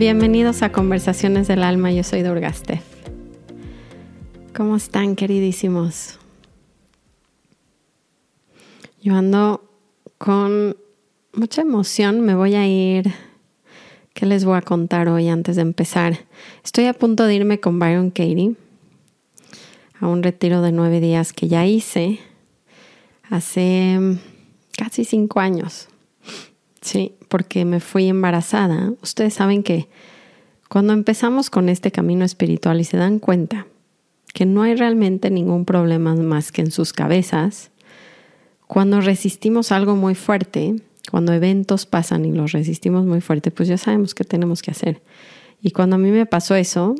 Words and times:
Bienvenidos 0.00 0.62
a 0.62 0.72
Conversaciones 0.72 1.46
del 1.46 1.62
Alma, 1.62 1.92
yo 1.92 2.02
soy 2.04 2.22
Durgastef. 2.22 2.82
¿Cómo 4.56 4.76
están, 4.76 5.14
queridísimos? 5.14 6.18
Yo 9.02 9.14
ando 9.14 9.62
con 10.16 10.74
mucha 11.34 11.60
emoción, 11.60 12.22
me 12.22 12.34
voy 12.34 12.54
a 12.54 12.66
ir. 12.66 13.12
¿Qué 14.14 14.24
les 14.24 14.46
voy 14.46 14.56
a 14.56 14.62
contar 14.62 15.10
hoy 15.10 15.28
antes 15.28 15.56
de 15.56 15.62
empezar? 15.62 16.20
Estoy 16.64 16.86
a 16.86 16.94
punto 16.94 17.26
de 17.26 17.34
irme 17.34 17.60
con 17.60 17.78
Byron 17.78 18.08
Katie 18.08 18.54
a 20.00 20.08
un 20.08 20.22
retiro 20.22 20.62
de 20.62 20.72
nueve 20.72 21.00
días 21.00 21.34
que 21.34 21.46
ya 21.46 21.66
hice 21.66 22.20
hace 23.28 24.16
casi 24.78 25.04
cinco 25.04 25.40
años. 25.40 25.89
Sí, 26.80 27.14
porque 27.28 27.64
me 27.64 27.80
fui 27.80 28.08
embarazada. 28.08 28.92
Ustedes 29.02 29.34
saben 29.34 29.62
que 29.62 29.88
cuando 30.68 30.92
empezamos 30.92 31.50
con 31.50 31.68
este 31.68 31.90
camino 31.90 32.24
espiritual 32.24 32.80
y 32.80 32.84
se 32.84 32.96
dan 32.96 33.18
cuenta 33.18 33.66
que 34.32 34.46
no 34.46 34.62
hay 34.62 34.76
realmente 34.76 35.30
ningún 35.30 35.64
problema 35.64 36.14
más 36.14 36.52
que 36.52 36.62
en 36.62 36.70
sus 36.70 36.92
cabezas, 36.92 37.70
cuando 38.66 39.00
resistimos 39.00 39.72
algo 39.72 39.96
muy 39.96 40.14
fuerte, 40.14 40.76
cuando 41.10 41.32
eventos 41.32 41.86
pasan 41.86 42.24
y 42.24 42.32
los 42.32 42.52
resistimos 42.52 43.04
muy 43.04 43.20
fuerte, 43.20 43.50
pues 43.50 43.68
ya 43.68 43.76
sabemos 43.76 44.14
qué 44.14 44.24
tenemos 44.24 44.62
que 44.62 44.70
hacer. 44.70 45.02
Y 45.60 45.72
cuando 45.72 45.96
a 45.96 45.98
mí 45.98 46.10
me 46.10 46.24
pasó 46.24 46.54
eso, 46.54 46.94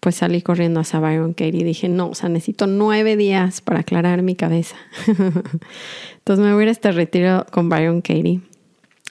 pues 0.00 0.16
salí 0.16 0.42
corriendo 0.42 0.80
a 0.80 0.98
Byron 0.98 1.34
Katie 1.34 1.60
y 1.60 1.64
dije, 1.64 1.88
no, 1.88 2.08
o 2.08 2.14
sea, 2.14 2.28
necesito 2.28 2.66
nueve 2.66 3.16
días 3.16 3.60
para 3.60 3.80
aclarar 3.80 4.22
mi 4.22 4.34
cabeza. 4.34 4.76
Entonces 5.06 6.44
me 6.44 6.54
voy 6.54 6.66
a 6.66 6.70
este 6.70 6.90
retiro 6.92 7.46
con 7.52 7.68
Byron 7.68 8.00
Katie 8.00 8.40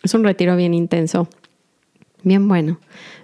es 0.04 0.14
un 0.14 0.24
retiro 0.24 0.56
bien 0.56 0.74
intenso, 0.74 1.28
bien 2.24 2.48
bueno, 2.48 2.80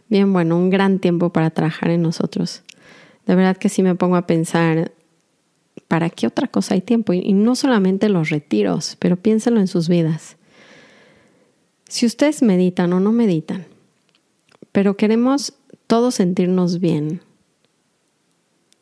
bien 0.10 0.32
bueno, 0.34 0.58
un 0.58 0.70
gran 0.70 1.00
tiempo 1.00 1.32
para 1.32 1.50
trabajar 1.50 1.90
en 1.90 2.02
nosotros. 2.02 2.64
De 3.26 3.36
verdad 3.36 3.58
que 3.58 3.70
sí 3.70 3.84
me 3.84 3.96
pongo 3.96 4.16
a 4.16 4.28
pensar, 4.28 4.92
¿para 5.88 6.10
qué 6.10 6.28
otra 6.28 6.48
cosa 6.48 6.76
hay 6.76 6.82
tiempo? 6.82 7.14
Y, 7.14 7.34
no 7.34 7.56
solamente 7.56 8.10
los 8.10 8.30
retiros, 8.30 8.96
pero 9.00 9.18
piénsenlo 9.18 9.60
en 9.60 9.68
sus 9.68 9.90
vidas. 9.90 10.38
Si 11.90 12.06
ustedes 12.06 12.42
meditan 12.42 12.94
o 12.94 13.00
no 13.00 13.12
meditan, 13.12 13.66
pero 14.72 14.98
queremos 14.98 15.54
todos 15.88 16.16
sentirnos 16.16 16.80
bien 16.80 17.22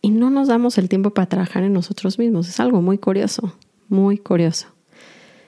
y 0.02 0.10
no 0.10 0.30
nos 0.30 0.48
damos 0.48 0.78
el 0.78 0.90
tiempo 0.90 1.12
para 1.12 1.30
trabajar 1.30 1.64
en 1.64 1.74
nosotros 1.74 2.20
mismos, 2.20 2.50
es 2.50 2.60
algo 2.60 2.82
muy 2.82 2.98
curioso, 2.98 3.54
muy 3.88 4.18
curioso. 4.18 4.75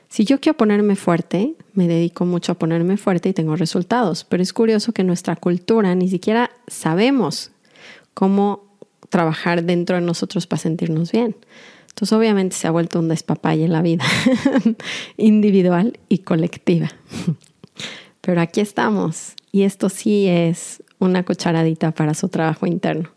Si 0.10 0.24
yo 0.24 0.40
quiero 0.40 0.58
ponerme 0.58 0.96
fuerte, 0.96 1.56
me 1.74 1.88
dedico 1.88 2.26
mucho 2.26 2.54
a 2.54 2.56
ponerme 2.56 2.98
fuerte 2.98 3.30
y 3.30 3.34
tengo 3.34 3.56
resultados, 3.56 4.24
pero 4.24 4.42
es 4.42 4.54
curioso 4.54 4.94
que 4.94 5.04
nuestra 5.04 5.36
cultura 5.36 5.94
ni 5.96 6.10
siquiera 6.10 6.52
sabemos 6.68 7.52
cómo 8.14 8.64
trabajar 9.10 9.64
dentro 9.64 9.96
de 9.96 10.02
nosotros 10.02 10.48
para 10.48 10.62
sentirnos 10.62 11.12
bien. 11.12 11.36
Entonces 11.90 12.14
obviamente 12.14 12.56
se 12.56 12.68
ha 12.68 12.72
vuelto 12.72 13.00
un 13.00 13.08
despapalle 13.08 13.66
en 13.66 13.74
la 13.74 13.82
vida 13.82 14.06
individual 15.18 16.00
y 16.10 16.20
colectiva. 16.20 16.92
Pero 18.22 18.42
aquí 18.42 18.60
estamos 18.60 19.34
y 19.52 19.64
esto 19.64 19.90
sí 19.90 20.28
es 20.28 20.84
una 21.00 21.24
cucharadita 21.24 21.92
para 21.92 22.14
su 22.14 22.30
trabajo 22.30 22.68
interno. 22.68 23.10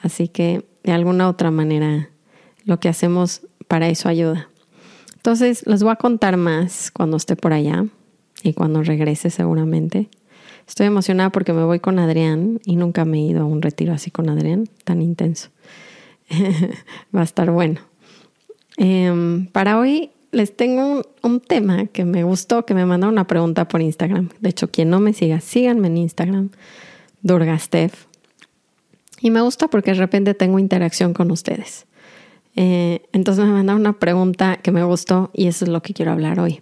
Así 0.00 0.28
que 0.28 0.64
de 0.82 0.92
alguna 0.92 1.28
otra 1.28 1.50
manera 1.50 2.10
lo 2.64 2.78
que 2.78 2.88
hacemos 2.88 3.42
para 3.66 3.88
eso 3.88 4.08
ayuda. 4.08 4.48
Entonces, 5.22 5.64
les 5.68 5.84
voy 5.84 5.92
a 5.92 5.96
contar 5.96 6.36
más 6.36 6.90
cuando 6.90 7.16
esté 7.16 7.36
por 7.36 7.52
allá 7.52 7.86
y 8.42 8.54
cuando 8.54 8.82
regrese 8.82 9.30
seguramente. 9.30 10.08
Estoy 10.66 10.86
emocionada 10.86 11.30
porque 11.30 11.52
me 11.52 11.62
voy 11.62 11.78
con 11.78 12.00
Adrián 12.00 12.60
y 12.64 12.74
nunca 12.74 13.04
me 13.04 13.18
he 13.18 13.20
ido 13.20 13.42
a 13.42 13.44
un 13.44 13.62
retiro 13.62 13.92
así 13.92 14.10
con 14.10 14.28
Adrián, 14.28 14.68
tan 14.82 15.00
intenso. 15.00 15.50
Va 17.14 17.20
a 17.20 17.22
estar 17.22 17.52
bueno. 17.52 17.82
Em, 18.76 19.46
para 19.46 19.78
hoy 19.78 20.10
les 20.32 20.56
tengo 20.56 21.02
un, 21.22 21.38
tema 21.40 21.86
que 21.86 22.04
me 22.04 22.24
gustó, 22.24 22.66
que 22.66 22.74
me 22.74 22.84
mandaron 22.84 23.14
una 23.14 23.28
pregunta 23.28 23.68
por 23.68 23.80
Instagram. 23.80 24.30
De 24.40 24.48
hecho, 24.48 24.72
quien 24.72 24.90
no 24.90 24.98
me 24.98 25.12
siga, 25.12 25.38
síganme 25.38 25.86
en 25.86 25.98
Instagram, 25.98 26.50
Durgastef. 27.22 28.06
Y 29.20 29.30
me 29.30 29.40
gusta 29.40 29.68
porque 29.68 29.92
de 29.92 29.98
repente 29.98 30.34
tengo 30.34 30.58
interacción 30.58 31.14
con 31.14 31.30
ustedes. 31.30 31.86
Eh, 32.54 33.08
entonces 33.12 33.44
me 33.44 33.52
mandaron 33.52 33.80
una 33.80 33.98
pregunta 33.98 34.58
que 34.58 34.72
me 34.72 34.84
gustó 34.84 35.30
y 35.32 35.46
eso 35.46 35.64
es 35.64 35.70
lo 35.70 35.82
que 35.82 35.94
quiero 35.94 36.12
hablar 36.12 36.40
hoy. 36.40 36.60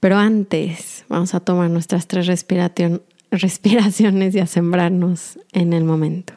Pero 0.00 0.16
antes 0.16 1.04
vamos 1.08 1.34
a 1.34 1.40
tomar 1.40 1.70
nuestras 1.70 2.06
tres 2.06 2.26
respiraciones 2.26 4.34
y 4.34 4.40
a 4.40 4.46
sembrarnos 4.46 5.38
en 5.52 5.72
el 5.72 5.84
momento. 5.84 6.34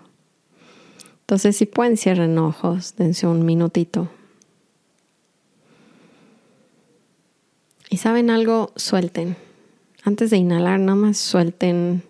Entonces 1.22 1.58
si 1.58 1.66
pueden 1.66 1.98
cierren 1.98 2.38
ojos, 2.38 2.96
dense 2.98 3.26
un 3.26 3.46
minutito. 3.46 4.10
Y 7.90 7.98
saben 7.98 8.30
algo, 8.30 8.74
suelten. 8.76 9.38
Antes 10.04 10.30
de 10.30 10.38
inhalar, 10.38 10.80
nada 10.80 10.96
más 10.96 11.18
suelten 11.18 12.04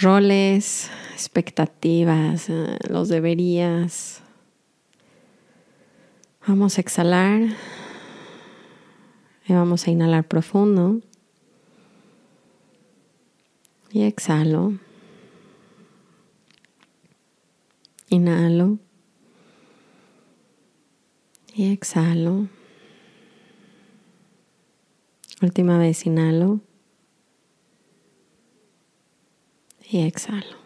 roles, 0.00 0.90
expectativas, 1.12 2.48
eh, 2.48 2.78
los 2.88 3.08
deberías, 3.08 4.21
Vamos 6.44 6.76
a 6.76 6.80
exhalar 6.80 7.40
y 9.46 9.52
vamos 9.52 9.86
a 9.86 9.92
inhalar 9.92 10.26
profundo. 10.26 11.00
Y 13.92 14.02
exhalo. 14.02 14.72
Inhalo. 18.08 18.78
Y 21.54 21.72
exhalo. 21.72 22.48
Última 25.42 25.78
vez 25.78 26.04
inhalo. 26.06 26.60
Y 29.88 30.00
exhalo. 30.00 30.61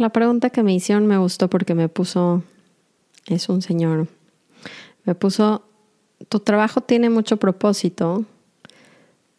La 0.00 0.10
pregunta 0.10 0.50
que 0.50 0.62
me 0.62 0.74
hicieron 0.74 1.06
me 1.06 1.18
gustó 1.18 1.48
porque 1.48 1.74
me 1.74 1.88
puso, 1.88 2.42
es 3.26 3.48
un 3.48 3.62
señor, 3.62 4.08
me 5.04 5.14
puso, 5.14 5.64
tu 6.28 6.40
trabajo 6.40 6.80
tiene 6.80 7.10
mucho 7.10 7.36
propósito, 7.38 8.24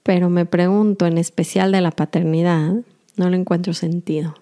pero 0.03 0.29
me 0.29 0.45
pregunto 0.45 1.05
en 1.05 1.17
especial 1.17 1.71
de 1.71 1.81
la 1.81 1.91
paternidad, 1.91 2.73
no 3.15 3.29
le 3.29 3.37
encuentro 3.37 3.73
sentido. 3.73 4.35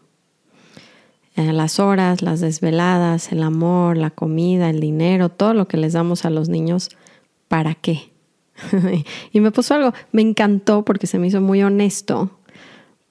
Eh, 1.35 1.53
las 1.53 1.79
horas, 1.79 2.21
las 2.21 2.41
desveladas, 2.41 3.31
el 3.31 3.43
amor, 3.43 3.95
la 3.97 4.09
comida, 4.09 4.69
el 4.69 4.81
dinero, 4.81 5.29
todo 5.29 5.53
lo 5.53 5.67
que 5.67 5.77
les 5.77 5.93
damos 5.93 6.25
a 6.25 6.29
los 6.29 6.49
niños, 6.49 6.89
¿para 7.47 7.75
qué? 7.75 8.11
y 9.31 9.39
me 9.39 9.51
puso 9.51 9.73
algo, 9.75 9.93
me 10.11 10.21
encantó 10.21 10.83
porque 10.83 11.07
se 11.07 11.19
me 11.19 11.27
hizo 11.27 11.39
muy 11.41 11.63
honesto, 11.63 12.31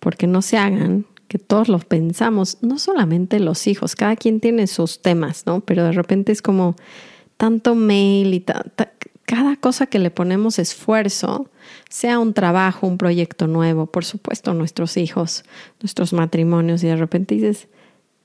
porque 0.00 0.26
no 0.26 0.42
se 0.42 0.58
hagan 0.58 1.06
que 1.30 1.38
todos 1.38 1.68
los 1.68 1.84
pensamos, 1.84 2.58
no 2.60 2.76
solamente 2.80 3.38
los 3.38 3.68
hijos, 3.68 3.94
cada 3.94 4.16
quien 4.16 4.40
tiene 4.40 4.66
sus 4.66 5.00
temas, 5.00 5.46
¿no? 5.46 5.60
Pero 5.60 5.84
de 5.84 5.92
repente 5.92 6.32
es 6.32 6.42
como 6.42 6.74
tanto 7.36 7.76
mail 7.76 8.34
y 8.34 8.44
cada 9.26 9.54
cosa 9.54 9.86
que 9.86 10.00
le 10.00 10.10
ponemos 10.10 10.58
esfuerzo, 10.58 11.48
sea 11.88 12.18
un 12.18 12.34
trabajo, 12.34 12.88
un 12.88 12.98
proyecto 12.98 13.46
nuevo, 13.46 13.86
por 13.86 14.04
supuesto 14.04 14.54
nuestros 14.54 14.96
hijos, 14.96 15.44
nuestros 15.80 16.12
matrimonios, 16.12 16.82
y 16.82 16.88
de 16.88 16.96
repente 16.96 17.36
dices, 17.36 17.68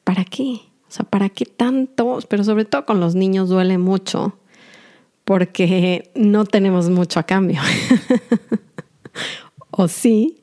¿para 0.04 0.26
qué? 0.26 0.62
O 0.88 0.92
sea, 0.92 1.06
¿para 1.06 1.30
qué 1.30 1.46
tanto? 1.46 2.18
Pero 2.28 2.44
sobre 2.44 2.66
todo 2.66 2.88
con 2.88 3.00
los 3.00 3.14
niños 3.14 3.50
duele 3.50 3.78
mucho 3.78 4.40
porque 5.26 6.10
no 6.16 6.46
tenemos 6.46 6.90
mucho 6.90 7.20
a 7.20 7.24
cambio. 7.24 7.62
o 9.78 9.90
sí, 9.90 10.38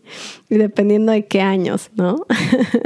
y 0.50 0.58
dependiendo 0.58 1.10
de 1.10 1.24
qué 1.24 1.40
años, 1.40 1.90
¿no? 1.94 2.26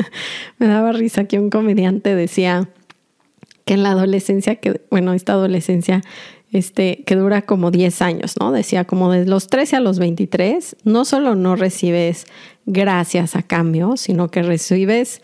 Me 0.59 0.69
daba 0.69 0.93
risa 0.93 1.25
que 1.25 1.41
un 1.41 1.51
comediante 1.51 2.15
decía 2.15 2.69
que 3.65 3.75
en 3.75 3.83
la 3.83 3.91
adolescencia, 3.91 4.55
que, 4.55 4.81
bueno, 4.89 5.13
esta 5.13 5.33
adolescencia 5.33 6.03
este, 6.53 7.03
que 7.05 7.17
dura 7.17 7.43
como 7.43 7.73
10 7.73 8.01
años, 8.01 8.35
¿no? 8.39 8.53
Decía 8.53 8.85
como 8.85 9.11
de 9.11 9.27
los 9.27 9.49
13 9.49 9.77
a 9.77 9.81
los 9.81 9.99
23, 9.99 10.77
no 10.85 11.05
solo 11.05 11.35
no 11.35 11.57
recibes 11.57 12.27
gracias 12.65 13.35
a 13.35 13.43
cambio, 13.43 13.97
sino 13.97 14.29
que 14.29 14.45
recibes 14.45 15.23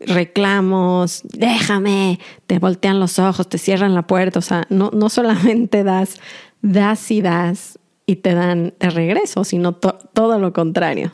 reclamos, 0.00 1.20
déjame, 1.24 2.18
te 2.46 2.58
voltean 2.58 3.00
los 3.00 3.18
ojos, 3.18 3.50
te 3.50 3.58
cierran 3.58 3.94
la 3.94 4.06
puerta, 4.06 4.38
o 4.38 4.42
sea, 4.42 4.66
no, 4.70 4.90
no 4.94 5.10
solamente 5.10 5.84
das, 5.84 6.20
das 6.62 7.10
y 7.10 7.20
das 7.20 7.78
y 8.06 8.16
te 8.16 8.34
dan 8.34 8.74
de 8.78 8.90
regreso, 8.90 9.44
sino 9.44 9.74
todo 9.74 10.38
lo 10.38 10.52
contrario. 10.52 11.12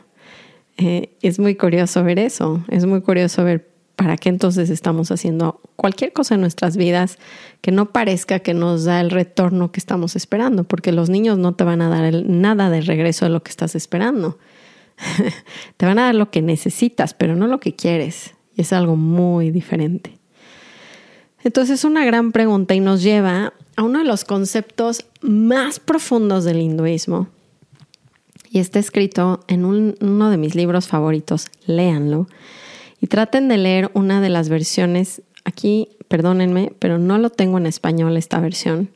Eh, 0.77 1.15
es 1.21 1.39
muy 1.39 1.55
curioso 1.55 2.03
ver 2.03 2.19
eso, 2.19 2.63
es 2.69 2.85
muy 2.85 3.01
curioso 3.01 3.43
ver 3.43 3.69
para 3.95 4.17
qué 4.17 4.29
entonces 4.29 4.69
estamos 4.69 5.11
haciendo 5.11 5.61
cualquier 5.75 6.11
cosa 6.11 6.35
en 6.35 6.41
nuestras 6.41 6.75
vidas 6.75 7.19
que 7.61 7.71
no 7.71 7.91
parezca 7.91 8.39
que 8.39 8.55
nos 8.55 8.85
da 8.85 8.99
el 8.99 9.11
retorno 9.11 9.71
que 9.71 9.79
estamos 9.79 10.15
esperando, 10.15 10.63
porque 10.63 10.91
los 10.91 11.09
niños 11.09 11.37
no 11.37 11.53
te 11.53 11.63
van 11.63 11.81
a 11.81 11.89
dar 11.89 12.11
nada 12.25 12.69
de 12.69 12.81
regreso 12.81 13.25
de 13.25 13.31
lo 13.31 13.43
que 13.43 13.51
estás 13.51 13.75
esperando. 13.75 14.39
te 15.77 15.85
van 15.85 15.99
a 15.99 16.05
dar 16.05 16.15
lo 16.15 16.31
que 16.31 16.41
necesitas, 16.41 17.13
pero 17.13 17.35
no 17.35 17.47
lo 17.47 17.59
que 17.59 17.75
quieres. 17.75 18.33
Y 18.55 18.61
es 18.61 18.73
algo 18.73 18.95
muy 18.95 19.51
diferente. 19.51 20.17
Entonces 21.43 21.79
es 21.79 21.85
una 21.85 22.05
gran 22.05 22.31
pregunta 22.31 22.73
y 22.73 22.79
nos 22.79 23.03
lleva 23.03 23.53
a 23.81 23.83
uno 23.83 23.97
de 23.97 24.05
los 24.05 24.25
conceptos 24.25 25.07
más 25.21 25.79
profundos 25.79 26.43
del 26.43 26.61
hinduismo. 26.61 27.29
Y 28.51 28.59
está 28.59 28.77
escrito 28.77 29.43
en 29.47 29.65
uno 29.65 30.29
de 30.29 30.37
mis 30.37 30.53
libros 30.53 30.87
favoritos, 30.87 31.47
léanlo. 31.65 32.27
Y 32.99 33.07
traten 33.07 33.47
de 33.47 33.57
leer 33.57 33.89
una 33.95 34.21
de 34.21 34.29
las 34.29 34.49
versiones, 34.49 35.23
aquí, 35.45 35.89
perdónenme, 36.09 36.73
pero 36.77 36.99
no 36.99 37.17
lo 37.17 37.31
tengo 37.31 37.57
en 37.57 37.65
español 37.65 38.17
esta 38.17 38.39
versión, 38.39 38.91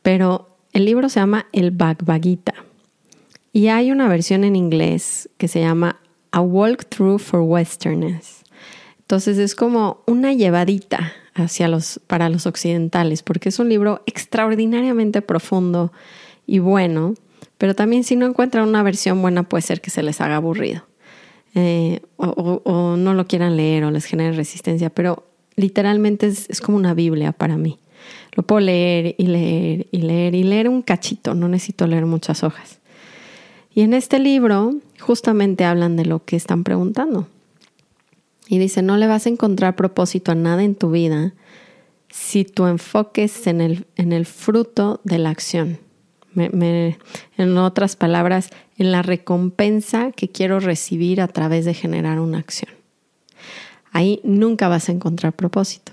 pero 0.00 0.56
el 0.72 0.86
libro 0.86 1.10
se 1.10 1.20
llama 1.20 1.44
El 1.52 1.70
Bhagavad 1.70 2.22
Gita. 2.22 2.54
Y 3.52 3.68
hay 3.68 3.90
una 3.92 4.08
versión 4.08 4.42
en 4.42 4.56
inglés 4.56 5.28
que 5.36 5.48
se 5.48 5.60
llama 5.60 6.00
A 6.30 6.40
Walk 6.40 6.86
Through 6.88 7.18
for 7.18 7.40
Westerners. 7.40 8.42
Entonces 9.00 9.36
es 9.36 9.54
como 9.54 10.02
una 10.06 10.32
llevadita 10.32 11.12
hacia 11.38 11.68
los, 11.68 12.00
para 12.06 12.28
los 12.28 12.46
occidentales, 12.46 13.22
porque 13.22 13.48
es 13.48 13.58
un 13.58 13.68
libro 13.68 14.02
extraordinariamente 14.06 15.22
profundo 15.22 15.92
y 16.46 16.58
bueno, 16.58 17.14
pero 17.58 17.74
también 17.74 18.04
si 18.04 18.16
no 18.16 18.26
encuentran 18.26 18.68
una 18.68 18.82
versión 18.82 19.20
buena 19.20 19.42
puede 19.42 19.62
ser 19.62 19.80
que 19.80 19.90
se 19.90 20.02
les 20.02 20.20
haga 20.20 20.36
aburrido 20.36 20.84
eh, 21.54 22.00
o, 22.16 22.96
no 22.96 23.14
lo 23.14 23.26
quieran 23.26 23.56
leer 23.56 23.84
o 23.84 23.90
les 23.90 24.04
genere 24.04 24.36
resistencia, 24.36 24.90
pero 24.90 25.24
literalmente 25.56 26.26
es, 26.26 26.48
es 26.50 26.60
como 26.60 26.76
una 26.76 26.94
Biblia 26.94 27.32
para 27.32 27.56
mí. 27.56 27.78
Lo 28.32 28.42
puedo 28.44 28.60
leer 28.60 29.14
y 29.18 29.26
leer 29.26 29.86
y 29.90 29.98
leer 29.98 30.34
y 30.34 30.44
leer 30.44 30.68
un 30.68 30.82
cachito, 30.82 31.34
no 31.34 31.48
necesito 31.48 31.86
leer 31.86 32.06
muchas 32.06 32.44
hojas. 32.44 32.78
Y 33.74 33.82
en 33.82 33.94
este 33.94 34.18
libro 34.18 34.74
justamente 35.00 35.64
hablan 35.64 35.96
de 35.96 36.04
lo 36.04 36.24
que 36.24 36.36
están 36.36 36.64
preguntando. 36.64 37.26
Y 38.48 38.58
dice, 38.58 38.82
no 38.82 38.96
le 38.96 39.06
vas 39.06 39.26
a 39.26 39.28
encontrar 39.28 39.76
propósito 39.76 40.32
a 40.32 40.34
nada 40.34 40.64
en 40.64 40.74
tu 40.74 40.90
vida 40.90 41.34
si 42.10 42.44
tu 42.44 42.66
enfoque 42.66 43.24
es 43.24 43.46
en 43.46 43.60
el, 43.60 43.86
en 43.96 44.12
el 44.12 44.24
fruto 44.24 45.00
de 45.04 45.18
la 45.18 45.30
acción. 45.30 45.78
en 46.34 47.58
otras 47.58 47.96
palabras, 47.96 48.50
en 48.78 48.92
la 48.92 49.02
recompensa 49.02 50.12
que 50.12 50.28
quiero 50.28 50.60
recibir 50.60 51.20
a 51.20 51.28
través 51.28 51.64
de 51.64 51.74
generar 51.74 52.20
una 52.20 52.38
acción. 52.38 52.72
Ahí 53.92 54.20
nunca 54.24 54.68
vas 54.68 54.88
a 54.88 54.92
encontrar 54.92 55.34
propósito. 55.34 55.92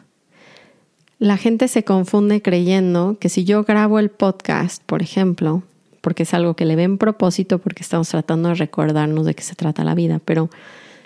La 1.17 1.37
gente 1.37 1.67
se 1.67 1.83
confunde 1.83 2.41
creyendo 2.41 3.17
que 3.19 3.29
si 3.29 3.45
yo 3.45 3.63
grabo 3.63 3.99
el 3.99 4.09
podcast, 4.09 4.83
por 4.83 5.01
ejemplo, 5.01 5.63
porque 6.01 6.23
es 6.23 6.33
algo 6.33 6.55
que 6.55 6.65
le 6.65 6.75
ven 6.75 6.97
propósito, 6.97 7.57
porque 7.59 7.83
estamos 7.83 8.09
tratando 8.09 8.49
de 8.49 8.55
recordarnos 8.55 9.25
de 9.25 9.33
qué 9.33 9.41
se 9.41 9.55
trata 9.55 9.83
la 9.83 9.95
vida, 9.95 10.19
pero 10.23 10.49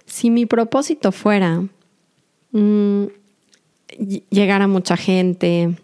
si 0.09 0.29
mi 0.29 0.45
propósito 0.45 1.11
fuera 1.11 1.63
mm, 2.51 3.05
llegar 4.29 4.61
a 4.61 4.67
mucha 4.67 4.97
gente, 4.97 5.75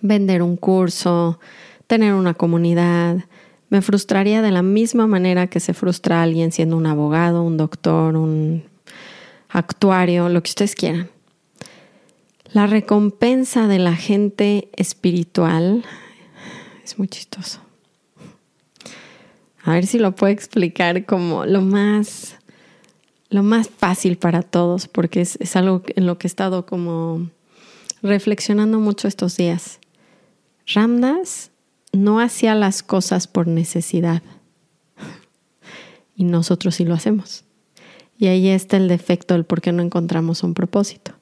vender 0.00 0.42
un 0.42 0.56
curso, 0.56 1.38
tener 1.86 2.14
una 2.14 2.34
comunidad, 2.34 3.24
me 3.68 3.82
frustraría 3.82 4.42
de 4.42 4.50
la 4.50 4.62
misma 4.62 5.06
manera 5.06 5.46
que 5.46 5.60
se 5.60 5.74
frustra 5.74 6.22
alguien 6.22 6.50
siendo 6.50 6.76
un 6.76 6.86
abogado, 6.86 7.42
un 7.42 7.56
doctor, 7.56 8.16
un 8.16 8.64
actuario, 9.48 10.28
lo 10.28 10.42
que 10.42 10.50
ustedes 10.50 10.74
quieran. 10.74 11.08
La 12.52 12.66
recompensa 12.66 13.68
de 13.68 13.78
la 13.78 13.94
gente 13.94 14.68
espiritual 14.74 15.84
es 16.84 16.98
muy 16.98 17.06
chistoso. 17.06 17.60
A 19.62 19.74
ver 19.74 19.86
si 19.86 20.00
lo 20.00 20.16
puedo 20.16 20.32
explicar 20.32 21.04
como 21.04 21.44
lo 21.44 21.60
más 21.60 22.39
lo 23.30 23.44
más 23.44 23.70
fácil 23.70 24.18
para 24.18 24.42
todos, 24.42 24.88
porque 24.88 25.20
es, 25.20 25.56
algo 25.56 25.82
en 25.94 26.06
lo 26.06 26.18
que 26.18 26.26
he 26.26 26.28
estado 26.28 26.66
como 26.66 27.30
reflexionando 28.02 28.80
mucho 28.80 29.06
estos 29.06 29.36
días. 29.36 29.78
Ramdas 30.66 31.52
no 31.92 32.20
hacía 32.20 32.54
las 32.54 32.82
cosas 32.82 33.28
por 33.28 33.46
necesidad 33.46 34.22
y 36.16 36.24
nosotros 36.24 36.74
sí 36.74 36.84
lo 36.84 36.94
hacemos. 36.94 37.44
Y 38.18 38.26
ahí 38.26 38.48
está 38.48 38.76
el 38.76 38.88
defecto 38.88 39.34
del 39.34 39.44
por 39.44 39.60
qué 39.60 39.72
no 39.72 39.82
encontramos 39.82 40.42
un 40.42 40.52
propósito. 40.52 41.12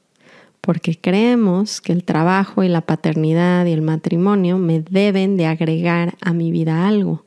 Porque 0.60 0.98
creemos 0.98 1.80
que 1.80 1.92
el 1.92 2.02
trabajo 2.02 2.64
y 2.64 2.68
la 2.68 2.80
paternidad 2.80 3.64
y 3.66 3.72
el 3.72 3.82
matrimonio 3.82 4.58
me 4.58 4.80
deben 4.80 5.36
de 5.36 5.46
agregar 5.46 6.16
a 6.20 6.32
mi 6.32 6.50
vida 6.50 6.88
algo, 6.88 7.24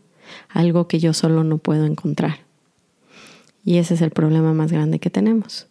algo 0.50 0.88
que 0.88 1.00
yo 1.00 1.14
solo 1.14 1.44
no 1.44 1.58
puedo 1.60 1.86
encontrar. 1.86 2.51
Y 3.64 3.78
ese 3.78 3.94
es 3.94 4.02
el 4.02 4.12
problema 4.12 4.54
más 4.54 4.72
grande 4.72 5.00
que 5.00 5.10
tenemos. 5.10 5.68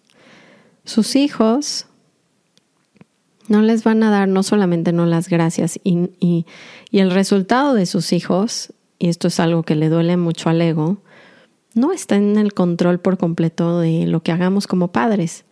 Sus 0.85 1.17
hijos 1.17 1.87
no 3.49 3.63
les 3.63 3.83
van 3.83 4.03
a 4.05 4.11
dar 4.11 4.29
no 4.29 4.43
solamente 4.43 4.93
no 4.93 5.07
las 5.07 5.29
gracias 5.29 5.81
y, 5.83 6.11
y, 6.21 6.47
el 6.93 7.11
resultado 7.11 7.75
de 7.75 7.85
sus 7.85 8.13
hijos, 8.13 8.73
y 8.99 9.09
esto 9.09 9.29
es 9.29 9.41
algo 9.41 9.65
que 9.65 9.75
le 9.75 9.89
duele 9.89 10.17
mucho 10.17 10.49
al 10.51 10.61
ego, 10.63 10.99
no 11.75 11.93
está 11.93 12.17
en 12.17 12.37
el 12.37 12.55
control 12.55 13.01
por 13.01 13.19
completo 13.19 13.81
de 13.81 14.07
lo 14.07 14.23
que 14.23 14.31
hagamos 14.31 14.69
como 14.69 14.93
padres, 14.93 15.45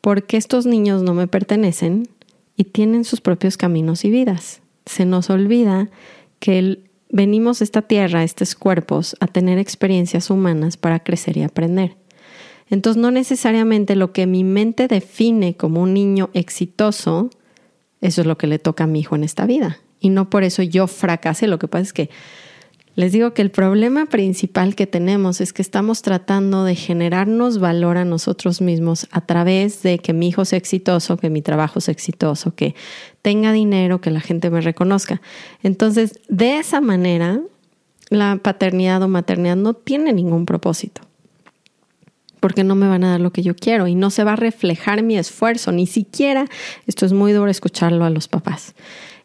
porque 0.00 0.38
estos 0.38 0.64
niños 0.64 1.02
no 1.02 1.12
me 1.12 1.28
pertenecen 1.28 2.08
y 2.56 2.64
tienen 2.64 3.04
sus 3.04 3.20
propios 3.20 3.56
caminos 3.58 4.04
y 4.04 4.10
vidas. 4.10 4.62
Se 4.86 5.04
nos 5.04 5.28
olvida 5.28 5.90
que 6.38 6.58
el, 6.58 6.90
venimos 7.12 7.60
a 7.60 7.64
esta 7.64 7.82
tierra, 7.82 8.20
a 8.20 8.24
estos 8.24 8.56
cuerpos, 8.56 9.14
a 9.20 9.28
tener 9.28 9.58
experiencias 9.58 10.30
humanas 10.30 10.76
para 10.76 10.98
crecer 11.04 11.36
y 11.36 11.42
aprender. 11.42 11.96
Entonces, 12.68 13.00
no 13.00 13.10
necesariamente 13.10 13.94
lo 13.94 14.12
que 14.12 14.26
mi 14.26 14.42
mente 14.42 14.88
define 14.88 15.56
como 15.56 15.82
un 15.82 15.94
niño 15.94 16.30
exitoso, 16.32 17.30
eso 18.00 18.22
es 18.22 18.26
lo 18.26 18.38
que 18.38 18.46
le 18.46 18.58
toca 18.58 18.84
a 18.84 18.86
mi 18.86 19.00
hijo 19.00 19.14
en 19.14 19.24
esta 19.24 19.46
vida. 19.46 19.78
Y 20.00 20.08
no 20.08 20.30
por 20.30 20.42
eso 20.42 20.62
yo 20.62 20.88
fracasé. 20.88 21.46
Lo 21.46 21.58
que 21.58 21.68
pasa 21.68 21.82
es 21.82 21.92
que 21.92 22.10
les 22.94 23.12
digo 23.12 23.32
que 23.32 23.42
el 23.42 23.50
problema 23.50 24.06
principal 24.06 24.74
que 24.74 24.86
tenemos 24.86 25.40
es 25.40 25.52
que 25.52 25.62
estamos 25.62 26.02
tratando 26.02 26.64
de 26.64 26.74
generarnos 26.74 27.58
valor 27.58 27.96
a 27.96 28.04
nosotros 28.04 28.60
mismos 28.60 29.08
a 29.10 29.22
través 29.22 29.82
de 29.82 29.98
que 29.98 30.12
mi 30.12 30.28
hijo 30.28 30.44
sea 30.44 30.58
exitoso, 30.58 31.16
que 31.16 31.30
mi 31.30 31.40
trabajo 31.40 31.80
sea 31.80 31.92
exitoso, 31.92 32.54
que 32.54 32.74
tenga 33.22 33.52
dinero, 33.52 34.00
que 34.00 34.10
la 34.10 34.20
gente 34.20 34.50
me 34.50 34.60
reconozca. 34.60 35.22
Entonces, 35.62 36.20
de 36.28 36.58
esa 36.58 36.80
manera, 36.82 37.40
la 38.10 38.38
paternidad 38.42 39.02
o 39.02 39.08
maternidad 39.08 39.56
no 39.56 39.72
tiene 39.72 40.12
ningún 40.12 40.44
propósito 40.44 41.00
porque 42.40 42.64
no 42.64 42.74
me 42.74 42.88
van 42.88 43.04
a 43.04 43.12
dar 43.12 43.20
lo 43.20 43.32
que 43.32 43.42
yo 43.42 43.54
quiero 43.54 43.86
y 43.86 43.94
no 43.94 44.10
se 44.10 44.24
va 44.24 44.32
a 44.32 44.36
reflejar 44.36 45.04
mi 45.04 45.16
esfuerzo, 45.16 45.70
ni 45.70 45.86
siquiera, 45.86 46.46
esto 46.88 47.06
es 47.06 47.12
muy 47.12 47.30
duro 47.30 47.48
escucharlo 47.48 48.04
a 48.04 48.10
los 48.10 48.26
papás, 48.26 48.74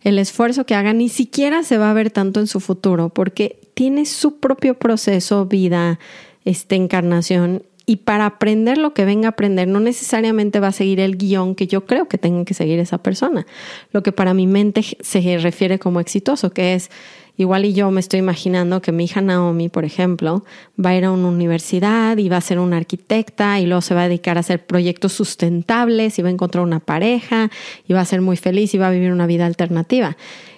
el 0.01 0.19
esfuerzo 0.19 0.67
que 0.67 0.75
haga 0.75 0.93
ni 0.93 1.09
siquiera 1.09 1.63
se 1.63 1.79
va 1.79 1.89
a 1.89 1.93
ver 1.93 2.11
tanto 2.11 2.39
en 2.39 2.45
su 2.45 2.59
futuro 2.59 3.09
porque 3.09 3.59
tiene 3.77 4.07
su 4.07 4.39
propio 4.39 4.73
proceso, 4.73 5.45
vida, 5.45 5.99
esta 6.45 6.73
encarnación 6.73 7.61
y 7.85 7.97
para 7.97 8.25
aprender 8.25 8.79
lo 8.79 8.95
que 8.95 9.05
venga 9.05 9.27
a 9.27 9.29
aprender 9.29 9.67
no 9.67 9.79
necesariamente 9.79 10.59
va 10.59 10.69
a 10.69 10.71
seguir 10.71 10.99
el 10.99 11.15
guion 11.15 11.53
que 11.53 11.67
yo 11.67 11.85
creo 11.85 12.07
que 12.07 12.17
tenga 12.17 12.43
que 12.43 12.55
seguir 12.55 12.79
esa 12.79 12.97
persona. 12.97 13.45
Lo 13.91 14.01
que 14.01 14.11
para 14.11 14.33
mi 14.33 14.47
mente 14.47 14.81
se 14.99 15.37
refiere 15.37 15.77
como 15.77 15.99
exitoso, 15.99 16.49
que 16.49 16.73
es 16.73 16.89
igual 17.37 17.65
y 17.65 17.73
yo 17.73 17.91
me 17.91 17.99
estoy 17.99 18.17
imaginando 18.17 18.81
que 18.81 18.91
mi 18.91 19.03
hija 19.03 19.21
Naomi, 19.21 19.69
por 19.69 19.85
ejemplo, 19.85 20.43
va 20.83 20.89
a 20.89 20.95
ir 20.95 21.05
a 21.05 21.11
una 21.11 21.27
universidad 21.27 22.17
y 22.17 22.29
va 22.29 22.37
a 22.37 22.41
ser 22.41 22.57
una 22.57 22.77
arquitecta 22.77 23.59
y 23.59 23.67
luego 23.67 23.81
se 23.81 23.93
va 23.93 24.05
a 24.05 24.07
dedicar 24.07 24.37
a 24.37 24.39
hacer 24.39 24.65
proyectos 24.65 25.13
sustentables 25.13 26.17
y 26.17 26.23
va 26.23 26.29
a 26.29 26.31
encontrar 26.31 26.63
una 26.63 26.79
pareja 26.79 27.51
y 27.87 27.93
va 27.93 28.01
a 28.01 28.05
ser 28.05 28.21
muy 28.21 28.37
feliz 28.37 28.73
y 28.73 28.79
va 28.79 28.87
a 28.87 28.91
vivir 28.91 29.11
una 29.11 29.27
vida 29.27 29.45
alternativa. 29.45 30.17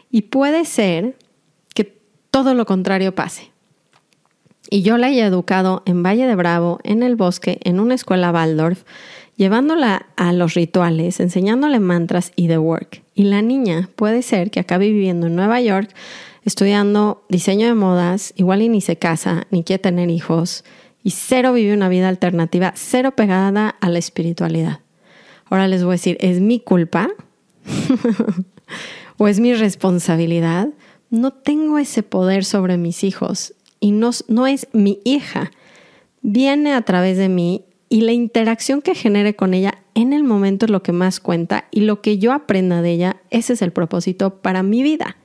Y 0.10 0.22
puede 0.24 0.64
ser 0.64 1.16
todo 2.32 2.54
lo 2.54 2.66
contrario 2.66 3.16
pase 3.16 3.52
y 4.70 4.84
yo 4.84 4.98
la 4.98 5.08
haya 5.08 5.26
educado 5.26 5.82
en 5.86 6.04
Valle 6.04 6.28
de 6.28 6.36
Bravo, 6.36 6.80
en 6.84 7.02
el 7.04 7.16
bosque, 7.16 7.60
en 7.64 7.80
una 7.80 7.96
escuela 7.96 8.32
Waldorf, 8.32 8.84
llevándola 9.36 10.08
a 10.16 10.32
los 10.34 10.54
rituales, 10.54 11.20
enseñándole 11.20 11.80
mantras 11.80 12.32
y 12.36 12.48
the 12.48 12.58
work. 12.58 13.02
Y 13.16 13.24
la 13.24 13.42
niña 13.42 13.90
puede 13.96 14.22
ser 14.22 14.52
que 14.52 14.60
acabe 14.60 14.90
viviendo 14.90 15.28
en 15.28 15.36
Nueva 15.36 15.60
York, 15.62 15.90
estudiando 16.44 17.24
diseño 17.30 17.68
de 17.68 17.74
modas, 17.74 18.34
igual 18.36 18.62
y 18.62 18.70
ni 18.70 18.82
se 18.82 18.98
casa, 18.98 19.48
ni 19.50 19.64
quiere 19.64 19.82
tener 19.82 20.10
hijos, 20.10 20.64
y 21.04 21.12
cero 21.12 21.54
vive 21.54 21.74
una 21.74 21.90
vida 21.90 22.10
alternativa, 22.10 22.74
cero 22.76 23.14
pegada 23.16 23.70
a 23.70 23.90
la 23.90 24.00
espiritualidad. 24.00 24.82
Ahora 25.46 25.68
les 25.68 25.84
voy 25.84 25.92
a 25.92 25.94
decir, 25.94 26.18
¿es 26.20 26.42
mi 26.42 26.60
culpa? 26.60 27.10
¿O 29.18 29.28
es 29.28 29.40
mi 29.40 29.54
responsabilidad? 29.54 30.70
No 31.10 31.32
tengo 31.32 31.78
ese 31.78 32.04
poder 32.04 32.46
sobre 32.46 32.78
mis 32.78 33.04
hijos 33.04 33.54
y 33.80 33.92
no, 33.92 34.12
no 34.28 34.48
es 34.48 34.68
mi 34.74 35.00
hija. 35.04 35.52
Viene 36.22 36.74
a 36.74 36.82
través 36.84 37.18
de 37.18 37.30
mí 37.30 37.64
y 37.90 38.02
la 38.02 38.12
interacción 38.12 38.82
que 38.82 38.94
genere 38.94 39.36
con 39.36 39.54
ella 39.54 39.80
en 39.96 40.14
el 40.14 40.24
momento 40.24 40.66
es 40.66 40.72
lo 40.72 40.84
que 40.84 40.92
más 40.92 41.20
cuenta 41.20 41.66
y 41.72 41.82
lo 41.82 42.02
que 42.02 42.20
yo 42.20 42.32
aprenda 42.32 42.82
de 42.82 42.92
ella, 42.92 43.18
ese 43.32 43.54
es 43.54 43.62
el 43.62 43.72
propósito 43.72 44.36
para 44.42 44.64
mi 44.64 44.84
vida. 44.84 45.18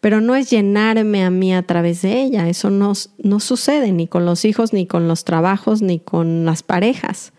pero 0.00 0.20
no 0.20 0.34
es 0.34 0.50
llenarme 0.50 1.24
a 1.24 1.30
mí 1.30 1.54
a 1.54 1.62
través 1.62 2.02
de 2.02 2.20
ella. 2.20 2.48
Eso 2.48 2.68
no, 2.68 2.94
sucede 2.94 3.92
ni 3.92 4.08
con 4.08 4.26
los 4.26 4.44
hijos, 4.44 4.72
ni 4.72 4.86
con 4.86 5.06
los 5.06 5.24
trabajos, 5.24 5.82
ni 5.82 6.00
con 6.00 6.44
las 6.44 6.64
parejas, 6.64 7.32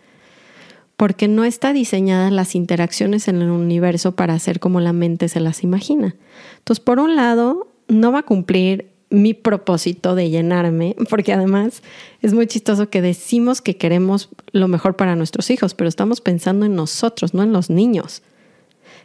porque 0.96 1.28
no 1.28 1.44
está 1.44 1.74
diseñadas 1.74 2.32
las 2.32 2.54
interacciones 2.54 3.28
en 3.28 3.42
el 3.42 3.50
universo 3.50 4.16
para 4.16 4.32
hacer 4.32 4.58
como 4.58 4.80
la 4.80 4.94
mente 4.94 5.28
se 5.28 5.40
las 5.40 5.62
imagina. 5.62 6.16
Entonces, 6.58 6.82
por 6.82 6.98
un 6.98 7.14
lado, 7.14 7.68
no 7.94 8.12
va 8.12 8.20
a 8.20 8.24
cumplir 8.24 8.94
mi 9.10 9.32
propósito 9.32 10.14
de 10.14 10.30
llenarme, 10.30 10.96
porque 11.08 11.32
además 11.32 11.82
es 12.20 12.34
muy 12.34 12.46
chistoso 12.46 12.90
que 12.90 13.00
decimos 13.00 13.62
que 13.62 13.76
queremos 13.76 14.28
lo 14.52 14.68
mejor 14.68 14.96
para 14.96 15.16
nuestros 15.16 15.50
hijos, 15.50 15.74
pero 15.74 15.88
estamos 15.88 16.20
pensando 16.20 16.66
en 16.66 16.74
nosotros, 16.74 17.32
no 17.32 17.42
en 17.42 17.52
los 17.52 17.70
niños. 17.70 18.22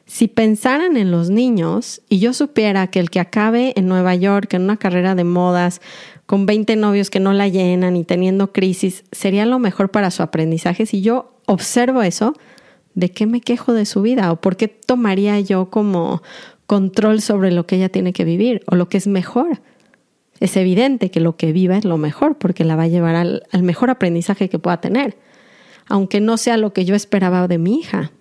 Si 0.05 0.27
pensaran 0.27 0.97
en 0.97 1.11
los 1.11 1.29
niños 1.29 2.01
y 2.09 2.19
yo 2.19 2.33
supiera 2.33 2.87
que 2.87 2.99
el 2.99 3.11
que 3.11 3.19
acabe 3.19 3.73
en 3.75 3.87
Nueva 3.87 4.15
York 4.15 4.51
en 4.55 4.63
una 4.63 4.77
carrera 4.77 5.13
de 5.13 5.23
modas 5.23 5.81
con 6.25 6.47
20 6.47 6.75
novios 6.75 7.11
que 7.11 7.19
no 7.19 7.31
la 7.33 7.47
llenan 7.47 7.95
y 7.95 8.03
teniendo 8.03 8.51
crisis, 8.51 9.03
sería 9.11 9.45
lo 9.45 9.59
mejor 9.59 9.91
para 9.91 10.09
su 10.09 10.23
aprendizaje. 10.23 10.87
Si 10.87 11.01
yo 11.01 11.33
observo 11.45 12.01
eso, 12.01 12.33
¿de 12.95 13.11
qué 13.11 13.27
me 13.27 13.41
quejo 13.41 13.73
de 13.73 13.85
su 13.85 14.01
vida? 14.01 14.31
¿O 14.31 14.41
por 14.41 14.57
qué 14.57 14.67
tomaría 14.67 15.39
yo 15.39 15.69
como 15.69 16.23
control 16.69 17.19
sobre 17.19 17.51
lo 17.51 17.65
que 17.65 17.77
ella 17.77 17.89
tiene 17.89 18.13
que 18.13 18.23
vivir 18.23 18.61
o 18.67 18.75
lo 18.75 18.89
que 18.89 18.97
es 18.97 19.07
mejor? 19.07 19.59
Es 20.39 20.55
evidente 20.55 21.09
que 21.09 21.19
lo 21.19 21.35
que 21.35 21.51
viva 21.51 21.75
es 21.75 21.83
lo 21.83 21.97
mejor 21.97 22.37
porque 22.37 22.63
la 22.63 22.75
va 22.75 22.83
a 22.83 22.87
llevar 22.87 23.15
al, 23.15 23.41
mejor 23.63 23.89
aprendizaje 23.89 24.49
que 24.49 24.59
pueda 24.59 24.79
tener, 24.79 25.17
aunque 25.87 26.21
no 26.21 26.37
sea 26.37 26.57
lo 26.57 26.71
que 26.71 26.85
yo 26.85 26.93
esperaba 26.93 27.47
de 27.47 27.57
mi 27.57 27.79
hija. 27.79 28.11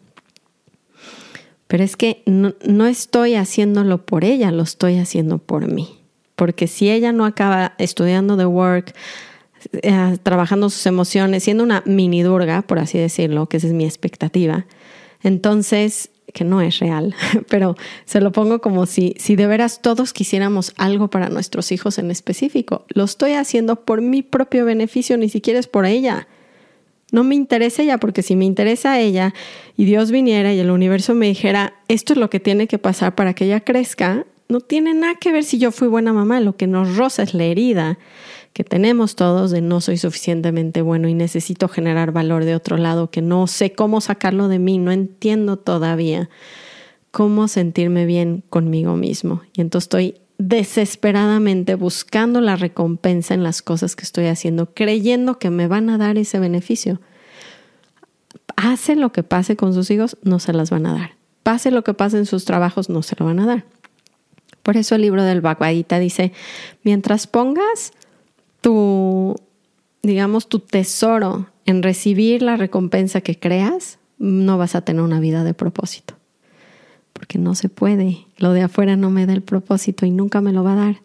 Pero 1.66 1.84
es 1.84 1.98
que 1.98 2.22
no, 2.24 2.86
estoy 2.86 3.34
haciéndolo 3.34 4.06
por 4.06 4.24
ella, 4.24 4.50
lo 4.50 4.62
estoy 4.62 4.96
haciendo 4.96 5.36
por 5.36 5.70
mí. 5.70 5.98
Porque 6.34 6.68
si 6.68 6.90
ella 6.90 7.12
no 7.12 7.26
acaba 7.26 7.74
estudiando 7.76 8.38
de 8.38 8.46
work, 8.46 8.94
eh, 9.82 10.16
trabajando 10.22 10.70
sus 10.70 10.86
emociones, 10.86 11.44
siendo 11.44 11.64
una 11.64 11.82
mini 11.84 12.22
durga, 12.22 12.62
por 12.62 12.78
así 12.78 12.96
decirlo, 12.96 13.46
que 13.46 13.58
esa 13.58 13.66
es 13.66 13.74
mi 13.74 13.84
expectativa, 13.84 14.64
entonces 15.22 16.10
que 16.32 16.44
no 16.44 16.60
es 16.60 16.78
real, 16.78 17.14
pero 17.48 17.76
se 18.04 18.20
lo 18.20 18.32
pongo 18.32 18.60
como 18.60 18.86
si, 18.86 19.14
si 19.18 19.36
de 19.36 19.46
veras 19.46 19.80
todos 19.82 20.12
quisiéramos 20.12 20.72
algo 20.76 21.08
para 21.08 21.28
nuestros 21.28 21.72
hijos 21.72 21.98
en 21.98 22.10
específico. 22.10 22.84
Lo 22.88 23.04
estoy 23.04 23.32
haciendo 23.32 23.84
por 23.84 24.00
mi 24.00 24.22
propio 24.22 24.64
beneficio, 24.64 25.16
ni 25.16 25.28
siquiera 25.28 25.58
es 25.58 25.66
por 25.66 25.86
ella. 25.86 26.28
No 27.10 27.24
me 27.24 27.34
interesa 27.34 27.82
ella, 27.82 27.98
porque 27.98 28.22
si 28.22 28.36
me 28.36 28.44
interesa 28.44 29.00
ella 29.00 29.32
y 29.76 29.86
Dios 29.86 30.10
viniera 30.10 30.52
y 30.52 30.58
el 30.58 30.70
universo 30.70 31.14
me 31.14 31.26
dijera, 31.26 31.74
esto 31.88 32.12
es 32.12 32.18
lo 32.18 32.28
que 32.28 32.40
tiene 32.40 32.66
que 32.66 32.78
pasar 32.78 33.14
para 33.14 33.32
que 33.32 33.46
ella 33.46 33.60
crezca, 33.60 34.26
no 34.48 34.60
tiene 34.60 34.94
nada 34.94 35.14
que 35.14 35.32
ver 35.32 35.44
si 35.44 35.58
yo 35.58 35.72
fui 35.72 35.88
buena 35.88 36.12
mamá, 36.12 36.40
lo 36.40 36.56
que 36.56 36.66
nos 36.66 36.96
roza 36.96 37.22
es 37.22 37.34
la 37.34 37.44
herida 37.44 37.98
que 38.52 38.64
tenemos 38.64 39.14
todos 39.14 39.50
de 39.50 39.60
no 39.60 39.80
soy 39.80 39.98
suficientemente 39.98 40.82
bueno 40.82 41.08
y 41.08 41.14
necesito 41.14 41.68
generar 41.68 42.12
valor 42.12 42.44
de 42.44 42.54
otro 42.54 42.76
lado, 42.76 43.10
que 43.10 43.22
no 43.22 43.46
sé 43.46 43.72
cómo 43.72 44.00
sacarlo 44.00 44.48
de 44.48 44.58
mí, 44.58 44.78
no 44.78 44.90
entiendo 44.90 45.56
todavía 45.58 46.28
cómo 47.10 47.48
sentirme 47.48 48.06
bien 48.06 48.42
conmigo 48.50 48.96
mismo. 48.96 49.42
Y 49.54 49.60
entonces 49.60 49.86
estoy 49.86 50.14
desesperadamente 50.38 51.74
buscando 51.74 52.40
la 52.40 52.56
recompensa 52.56 53.34
en 53.34 53.42
las 53.42 53.60
cosas 53.60 53.96
que 53.96 54.04
estoy 54.04 54.26
haciendo, 54.26 54.72
creyendo 54.72 55.38
que 55.38 55.50
me 55.50 55.66
van 55.66 55.90
a 55.90 55.98
dar 55.98 56.16
ese 56.16 56.38
beneficio. 56.38 57.00
Hace 58.56 58.96
lo 58.96 59.12
que 59.12 59.22
pase 59.22 59.56
con 59.56 59.74
sus 59.74 59.90
hijos, 59.90 60.16
no 60.22 60.38
se 60.38 60.52
las 60.52 60.70
van 60.70 60.86
a 60.86 60.92
dar. 60.92 61.16
Pase 61.42 61.70
lo 61.70 61.82
que 61.82 61.94
pase 61.94 62.18
en 62.18 62.26
sus 62.26 62.44
trabajos, 62.44 62.88
no 62.88 63.02
se 63.02 63.16
lo 63.18 63.26
van 63.26 63.40
a 63.40 63.46
dar. 63.46 63.64
Por 64.62 64.76
eso 64.76 64.94
el 64.94 65.02
libro 65.02 65.22
del 65.22 65.40
Bhagavad 65.40 66.00
dice, 66.00 66.32
mientras 66.82 67.26
pongas 67.26 67.92
tu, 68.68 69.34
digamos, 70.02 70.46
tu 70.46 70.58
tesoro 70.58 71.46
en 71.64 71.82
recibir 71.82 72.42
la 72.42 72.58
recompensa 72.58 73.22
que 73.22 73.38
creas, 73.38 73.98
no 74.18 74.58
vas 74.58 74.74
a 74.74 74.82
tener 74.82 75.00
una 75.00 75.20
vida 75.20 75.42
de 75.42 75.54
propósito. 75.54 76.12
Porque 77.14 77.38
no 77.38 77.54
se 77.54 77.70
puede. 77.70 78.26
Lo 78.36 78.52
de 78.52 78.60
afuera 78.60 78.94
no 78.94 79.08
me 79.08 79.24
da 79.24 79.32
el 79.32 79.40
propósito 79.40 80.04
y 80.04 80.10
nunca 80.10 80.42
me 80.42 80.52
lo 80.52 80.64
va 80.64 80.74
a 80.74 80.84
dar. 80.84 80.96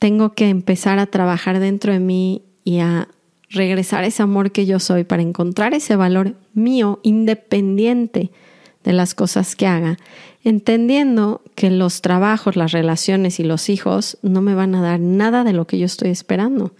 Tengo 0.00 0.32
que 0.34 0.48
empezar 0.48 0.98
a 0.98 1.06
trabajar 1.06 1.60
dentro 1.60 1.92
de 1.92 2.00
mí 2.00 2.42
y 2.64 2.80
a 2.80 3.06
regresar 3.48 4.02
ese 4.02 4.24
amor 4.24 4.50
que 4.50 4.66
yo 4.66 4.80
soy 4.80 5.04
para 5.04 5.22
encontrar 5.22 5.72
ese 5.72 5.94
valor 5.94 6.34
mío 6.52 6.98
independiente 7.04 8.32
de 8.86 8.92
las 8.92 9.14
cosas 9.14 9.56
que 9.56 9.66
haga, 9.66 9.98
entendiendo 10.44 11.42
que 11.56 11.70
los 11.70 12.00
trabajos, 12.02 12.54
las 12.54 12.70
relaciones 12.70 13.40
y 13.40 13.42
los 13.42 13.68
hijos 13.68 14.16
no 14.22 14.40
me 14.40 14.54
van 14.54 14.76
a 14.76 14.80
dar 14.80 15.00
nada 15.00 15.42
de 15.42 15.52
lo 15.52 15.66
que 15.66 15.76
yo 15.76 15.86
estoy 15.86 16.10
esperando. 16.10 16.72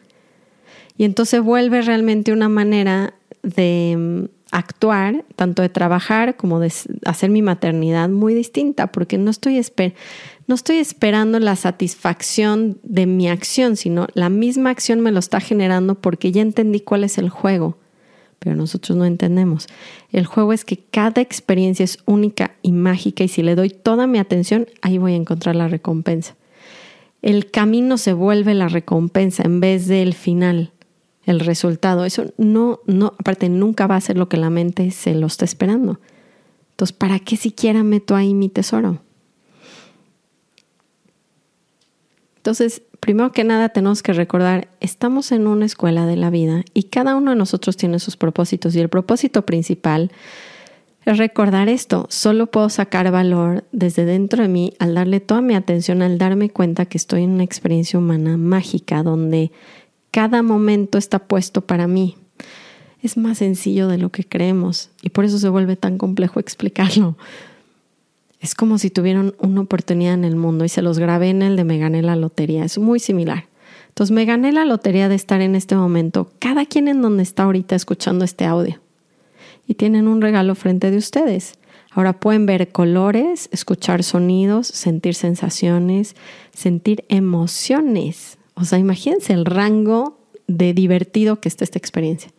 Y 0.96 1.04
entonces 1.04 1.42
vuelve 1.42 1.82
realmente 1.82 2.32
una 2.32 2.48
manera 2.48 3.14
de 3.42 3.96
mm, 3.98 4.24
actuar, 4.52 5.24
tanto 5.34 5.62
de 5.62 5.68
trabajar 5.68 6.36
como 6.36 6.60
de 6.60 6.72
hacer 7.04 7.28
mi 7.28 7.42
maternidad 7.42 8.08
muy 8.08 8.34
distinta, 8.34 8.86
porque 8.92 9.18
no 9.18 9.32
estoy, 9.32 9.60
no 10.46 10.54
estoy 10.54 10.76
esperando 10.76 11.40
la 11.40 11.56
satisfacción 11.56 12.78
de 12.84 13.06
mi 13.06 13.28
acción, 13.28 13.76
sino 13.76 14.06
la 14.14 14.28
misma 14.28 14.70
acción 14.70 15.00
me 15.00 15.10
lo 15.10 15.18
está 15.18 15.40
generando 15.40 15.96
porque 15.96 16.30
ya 16.30 16.42
entendí 16.42 16.78
cuál 16.78 17.02
es 17.02 17.18
el 17.18 17.30
juego 17.30 17.76
pero 18.38 18.56
nosotros 18.56 18.96
no 18.96 19.04
entendemos. 19.04 19.66
El 20.12 20.26
juego 20.26 20.52
es 20.52 20.64
que 20.64 20.78
cada 20.78 21.20
experiencia 21.20 21.84
es 21.84 21.98
única 22.06 22.54
y 22.62 22.72
mágica 22.72 23.24
y 23.24 23.28
si 23.28 23.42
le 23.42 23.54
doy 23.54 23.70
toda 23.70 24.06
mi 24.06 24.18
atención, 24.18 24.66
ahí 24.82 24.98
voy 24.98 25.12
a 25.12 25.16
encontrar 25.16 25.56
la 25.56 25.68
recompensa. 25.68 26.36
El 27.22 27.50
camino 27.50 27.98
se 27.98 28.12
vuelve 28.12 28.54
la 28.54 28.68
recompensa 28.68 29.42
en 29.42 29.60
vez 29.60 29.88
del 29.88 30.14
final, 30.14 30.72
el 31.24 31.40
resultado. 31.40 32.04
Eso 32.04 32.32
no, 32.36 32.80
no, 32.86 33.14
aparte 33.18 33.48
nunca 33.48 33.86
va 33.86 33.96
a 33.96 34.00
ser 34.00 34.16
lo 34.16 34.28
que 34.28 34.36
la 34.36 34.50
mente 34.50 34.90
se 34.90 35.14
lo 35.14 35.26
está 35.26 35.44
esperando. 35.44 36.00
Entonces, 36.70 36.96
¿para 36.96 37.18
qué 37.18 37.36
siquiera 37.36 37.82
meto 37.82 38.14
ahí 38.14 38.34
mi 38.34 38.48
tesoro? 38.48 39.00
Entonces, 42.36 42.82
primero 43.06 43.30
que 43.30 43.44
nada 43.44 43.68
tenemos 43.68 44.02
que 44.02 44.12
recordar, 44.12 44.66
estamos 44.80 45.30
en 45.30 45.46
una 45.46 45.64
escuela 45.64 46.06
de 46.06 46.16
la 46.16 46.28
vida 46.28 46.64
y 46.74 46.82
cada 46.82 47.14
uno 47.14 47.30
de 47.30 47.36
nosotros 47.36 47.76
tiene 47.76 48.00
sus 48.00 48.16
propósitos 48.16 48.74
y 48.74 48.80
el 48.80 48.88
propósito 48.88 49.46
principal 49.46 50.10
es 51.04 51.16
recordar 51.16 51.68
esto, 51.68 52.08
solo 52.10 52.48
puedo 52.48 52.68
sacar 52.68 53.12
valor 53.12 53.62
desde 53.70 54.04
dentro 54.06 54.42
de 54.42 54.48
mí 54.48 54.72
al 54.80 54.96
darle 54.96 55.20
toda 55.20 55.40
mi 55.40 55.54
atención, 55.54 56.02
al 56.02 56.18
darme 56.18 56.50
cuenta 56.50 56.86
que 56.86 56.98
estoy 56.98 57.22
en 57.22 57.30
una 57.30 57.44
experiencia 57.44 57.96
humana 57.96 58.36
mágica 58.36 59.04
donde 59.04 59.52
cada 60.10 60.42
momento 60.42 60.98
está 60.98 61.20
puesto 61.20 61.60
para 61.60 61.86
mí. 61.86 62.16
Es 63.04 63.16
más 63.16 63.38
sencillo 63.38 63.86
de 63.86 63.98
lo 63.98 64.10
que 64.10 64.24
creemos 64.24 64.90
y 65.00 65.10
por 65.10 65.24
eso 65.24 65.38
se 65.38 65.48
vuelve 65.48 65.76
tan 65.76 65.96
complejo 65.96 66.40
explicarlo 66.40 67.16
es 68.40 68.54
como 68.54 68.78
si 68.78 68.90
tuvieran 68.90 69.34
una 69.38 69.62
oportunidad 69.62 70.14
en 70.14 70.24
el 70.24 70.36
mundo 70.36 70.64
y 70.64 70.68
se 70.68 70.82
los 70.82 70.98
grabé 70.98 71.30
en 71.30 71.42
el 71.42 71.56
de 71.56 71.64
me 71.64 71.78
gané 71.78 72.02
la 72.02 72.16
lotería. 72.16 72.64
Es 72.64 72.78
muy 72.78 73.00
similar. 73.00 73.46
Entonces 73.88 74.14
me 74.14 74.26
gané 74.26 74.52
la 74.52 74.64
lotería 74.64 75.08
de 75.08 75.14
estar 75.14 75.40
en 75.40 75.54
este 75.54 75.74
momento, 75.74 76.30
cada 76.38 76.66
quien 76.66 76.86
en 76.88 77.00
donde 77.00 77.22
está 77.22 77.44
ahorita 77.44 77.74
escuchando 77.74 78.24
este 78.24 78.44
audio. 78.44 78.78
Y 79.66 79.74
tienen 79.74 80.06
un 80.06 80.20
regalo 80.20 80.54
frente 80.54 80.90
de 80.90 80.98
ustedes. 80.98 81.58
Ahora 81.90 82.12
pueden 82.12 82.44
ver 82.44 82.68
colores, 82.68 83.48
escuchar 83.52 84.02
sonidos, 84.02 84.66
sentir 84.66 85.14
sensaciones, 85.14 86.14
sentir 86.52 87.06
emociones. 87.08 88.36
O 88.52 88.64
sea, 88.64 88.78
imagínense 88.78 89.32
el 89.32 89.46
rango 89.46 90.18
de 90.46 90.74
divertido 90.74 91.40
que 91.40 91.48
está 91.48 91.64
esta 91.64 91.78
experiencia. 91.78 92.30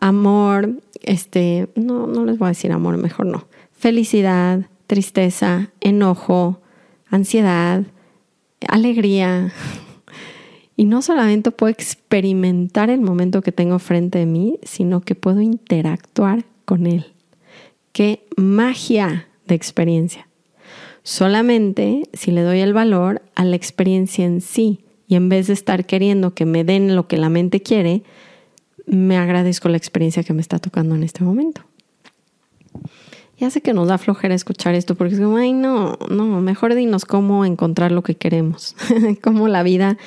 Amor, 0.00 0.70
este, 1.02 1.68
no, 1.74 2.06
no 2.06 2.24
les 2.24 2.38
voy 2.38 2.46
a 2.46 2.48
decir 2.48 2.72
amor, 2.72 2.96
mejor 2.96 3.26
no. 3.26 3.46
Felicidad, 3.72 4.66
tristeza, 4.92 5.70
enojo, 5.80 6.60
ansiedad, 7.08 7.82
alegría. 8.68 9.50
Y 10.76 10.84
no 10.84 11.00
solamente 11.00 11.50
puedo 11.50 11.70
experimentar 11.70 12.90
el 12.90 13.00
momento 13.00 13.40
que 13.40 13.52
tengo 13.52 13.78
frente 13.78 14.18
de 14.18 14.26
mí, 14.26 14.58
sino 14.62 15.00
que 15.00 15.14
puedo 15.14 15.40
interactuar 15.40 16.44
con 16.66 16.86
él. 16.86 17.06
Qué 17.92 18.26
magia 18.36 19.28
de 19.46 19.54
experiencia. 19.54 20.28
Solamente 21.02 22.02
si 22.12 22.30
le 22.30 22.42
doy 22.42 22.60
el 22.60 22.74
valor 22.74 23.22
a 23.34 23.44
la 23.44 23.56
experiencia 23.56 24.26
en 24.26 24.42
sí 24.42 24.84
y 25.08 25.14
en 25.14 25.30
vez 25.30 25.46
de 25.46 25.54
estar 25.54 25.86
queriendo 25.86 26.34
que 26.34 26.44
me 26.44 26.64
den 26.64 26.94
lo 26.96 27.08
que 27.08 27.16
la 27.16 27.30
mente 27.30 27.62
quiere, 27.62 28.02
me 28.84 29.16
agradezco 29.16 29.70
la 29.70 29.78
experiencia 29.78 30.22
que 30.22 30.34
me 30.34 30.42
está 30.42 30.58
tocando 30.58 30.94
en 30.94 31.02
este 31.02 31.24
momento. 31.24 31.62
Ya 33.42 33.50
sé 33.50 33.60
que 33.60 33.74
nos 33.74 33.88
da 33.88 33.98
flojera 33.98 34.36
escuchar 34.36 34.76
esto 34.76 34.94
porque 34.94 35.14
es 35.14 35.20
como, 35.20 35.36
ay, 35.36 35.52
no, 35.52 35.98
no, 36.08 36.40
mejor 36.40 36.76
dinos 36.76 37.04
cómo 37.04 37.44
encontrar 37.44 37.90
lo 37.90 38.04
que 38.04 38.14
queremos, 38.14 38.76
cómo 39.20 39.48
la 39.48 39.64
vida, 39.64 39.98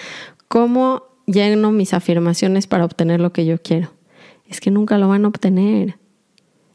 cómo 0.47 1.03
lleno 1.25 1.73
mis 1.73 1.93
afirmaciones 1.93 2.65
para 2.65 2.85
obtener 2.85 3.19
lo 3.19 3.33
que 3.33 3.45
yo 3.45 3.61
quiero. 3.61 3.91
Es 4.47 4.61
que 4.61 4.71
nunca 4.71 4.97
lo 4.97 5.09
van 5.09 5.25
a 5.25 5.27
obtener. 5.27 5.97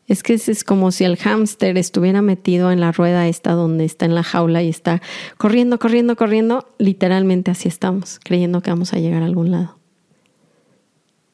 Es 0.07 0.23
que 0.23 0.35
es 0.35 0.63
como 0.63 0.93
si 0.93 1.05
el 1.05 1.17
hámster 1.17 1.79
estuviera 1.79 2.21
metido 2.21 2.71
en 2.71 2.81
la 2.81 2.93
rueda 2.93 3.27
esta 3.27 3.53
donde 3.53 3.87
está 3.87 4.05
en 4.05 4.15
la 4.15 4.23
jaula 4.23 4.63
y 4.63 4.69
está 4.69 5.01
corriendo, 5.39 5.79
corriendo, 5.79 6.15
corriendo. 6.15 6.69
Literalmente 6.77 7.51
así 7.51 7.69
estamos, 7.69 8.21
creyendo 8.23 8.61
que 8.61 8.69
vamos 8.69 8.93
a 8.93 8.99
llegar 8.99 9.23
a 9.23 9.25
algún 9.25 9.51
lado. 9.51 9.79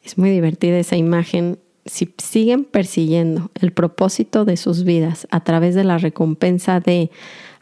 Es 0.05 0.19
muy 0.19 0.31
divertida 0.31 0.79
esa 0.79 0.95
imagen. 0.95 1.59
Si 1.87 2.13
siguen 2.19 2.65
persiguiendo 2.65 3.51
el 3.61 3.73
propósito 3.73 4.45
de 4.45 4.57
sus 4.57 4.85
vidas 4.85 5.27
a 5.31 5.41
través 5.45 5.75
de 5.75 5.85
la 5.85 5.99
recompensa 5.99 6.81
de 6.81 7.11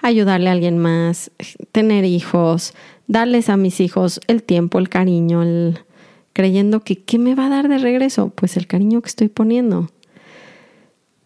ayudarle 0.01 0.49
a 0.49 0.53
alguien 0.53 0.79
más, 0.79 1.31
tener 1.73 2.05
hijos, 2.05 2.75
darles 3.07 3.49
a 3.49 3.57
mis 3.57 3.81
hijos 3.81 4.21
el 4.27 4.43
tiempo, 4.43 4.79
el 4.79 4.89
cariño, 4.89 5.43
el, 5.43 5.79
creyendo 6.33 6.81
que 6.81 7.03
¿qué 7.03 7.19
me 7.19 7.35
va 7.35 7.47
a 7.47 7.51
dar 7.51 7.69
de 7.69 7.79
regreso? 7.79 8.31
Pues 8.35 8.57
el 8.57 8.67
cariño 8.67 9.01
que 9.01 9.09
estoy 9.09 9.29
poniendo. 9.29 9.89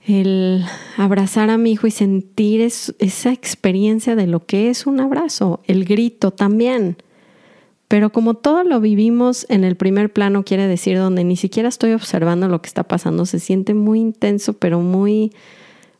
El 0.06 0.64
abrazar 0.96 1.50
a 1.50 1.58
mi 1.58 1.72
hijo 1.72 1.86
y 1.86 1.90
sentir 1.90 2.60
esa 2.60 3.32
experiencia 3.32 4.16
de 4.16 4.26
lo 4.26 4.46
que 4.46 4.70
es 4.70 4.86
un 4.86 5.00
abrazo, 5.00 5.60
el 5.66 5.84
grito 5.84 6.30
también. 6.30 6.96
Pero 7.88 8.12
como 8.12 8.35
todo 8.35 8.64
lo 8.64 8.80
vivimos 8.80 9.47
en 9.49 9.64
el 9.64 9.75
primer 9.75 10.12
plano, 10.12 10.45
quiere 10.45 10.66
decir 10.66 10.99
donde 10.99 11.25
ni 11.25 11.37
siquiera 11.37 11.71
estoy 11.71 11.92
observando 11.92 12.47
lo 12.47 12.61
que 12.61 12.68
está 12.68 12.85
pasando, 12.85 13.25
se 13.25 13.40
siente 13.40 13.73
muy 13.73 13.99
intenso, 13.99 14.52
pero 14.52 14.80
muy 14.80 15.33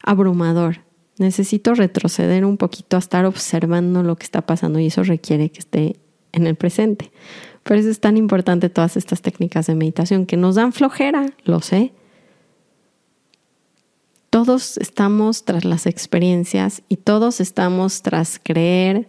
abrumador. 0.03 0.81
Necesito 1.17 1.75
retroceder 1.75 2.45
un 2.45 2.59
poquito 2.59 2.97
a 2.97 3.01
estar 3.01 3.25
observando 3.25 4.03
lo 4.03 4.17
que 4.17 4.25
está 4.25 4.43
pasando 4.43 4.79
y 4.79 4.87
eso 4.87 5.03
requiere 5.03 5.51
que 5.51 5.61
esté 5.61 5.97
en 6.33 6.47
el 6.47 6.57
presente. 6.57 7.11
Por 7.63 7.79
eso 7.79 7.89
es 7.89 8.01
tan 8.01 8.19
importante 8.19 8.69
todas 8.69 8.97
estas 8.97 9.23
técnicas 9.23 9.67
de 9.67 9.75
meditación 9.75 10.27
que 10.27 10.37
nos 10.37 10.55
dan 10.57 10.75
flojera, 10.75 11.33
lo 11.45 11.61
sé. 11.61 11.93
Todos 14.31 14.77
estamos 14.77 15.47
tras 15.47 15.65
las 15.65 15.87
experiencias 15.87 16.83
y 16.89 16.99
todos 16.99 17.41
estamos 17.41 18.03
tras 18.03 18.39
creer 18.43 19.09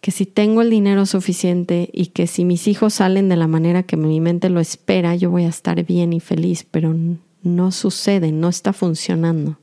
que 0.00 0.10
si 0.10 0.24
tengo 0.24 0.62
el 0.62 0.70
dinero 0.70 1.04
suficiente 1.04 1.90
y 1.92 2.06
que 2.06 2.26
si 2.26 2.44
mis 2.44 2.66
hijos 2.68 2.94
salen 2.94 3.28
de 3.28 3.36
la 3.36 3.46
manera 3.46 3.82
que 3.82 3.96
mi 3.96 4.20
mente 4.20 4.48
lo 4.48 4.60
espera, 4.60 5.14
yo 5.14 5.30
voy 5.30 5.44
a 5.44 5.48
estar 5.48 5.84
bien 5.84 6.12
y 6.12 6.20
feliz, 6.20 6.66
pero 6.70 6.94
no 7.42 7.70
sucede, 7.70 8.32
no 8.32 8.48
está 8.48 8.72
funcionando. 8.72 9.58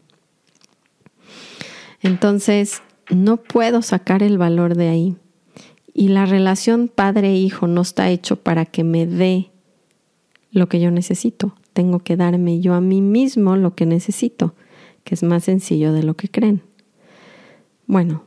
Entonces, 2.02 2.82
no 3.10 3.38
puedo 3.38 3.82
sacar 3.82 4.22
el 4.22 4.38
valor 4.38 4.76
de 4.76 4.90
ahí. 4.90 5.16
Y 5.94 6.10
la 6.10 6.28
relación 6.28 6.88
padre-hijo 6.88 7.66
no 7.66 7.82
está 7.82 8.10
hecho 8.12 8.36
para 8.36 8.66
que 8.66 8.84
me 8.84 9.08
dé 9.08 9.50
lo 10.52 10.70
que 10.70 10.80
yo 10.80 10.92
necesito. 10.92 11.56
Tengo 11.74 12.00
que 12.00 12.16
darme 12.16 12.60
yo 12.60 12.76
a 12.76 12.82
mí 12.82 13.02
mismo 13.02 13.56
lo 13.56 13.74
que 13.74 13.88
necesito, 13.88 14.54
que 15.04 15.16
es 15.16 15.24
más 15.24 15.46
sencillo 15.46 15.94
de 15.94 16.04
lo 16.04 16.16
que 16.16 16.30
creen. 16.30 16.62
Bueno, 17.88 18.27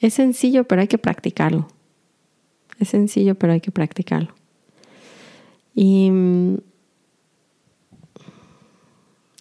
es 0.00 0.14
sencillo, 0.14 0.64
pero 0.64 0.80
hay 0.80 0.88
que 0.88 0.98
practicarlo. 0.98 1.68
Es 2.78 2.88
sencillo, 2.90 3.34
pero 3.34 3.52
hay 3.52 3.60
que 3.60 3.70
practicarlo. 3.70 4.34
Y, 5.74 6.10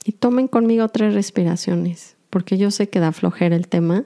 y 0.04 0.12
tomen 0.14 0.48
conmigo 0.48 0.88
tres 0.90 1.14
respiraciones, 1.14 2.16
porque 2.30 2.58
yo 2.58 2.72
sé 2.72 2.90
que 2.90 3.00
da 3.00 3.12
flojera 3.12 3.56
el 3.56 3.68
tema 3.68 4.06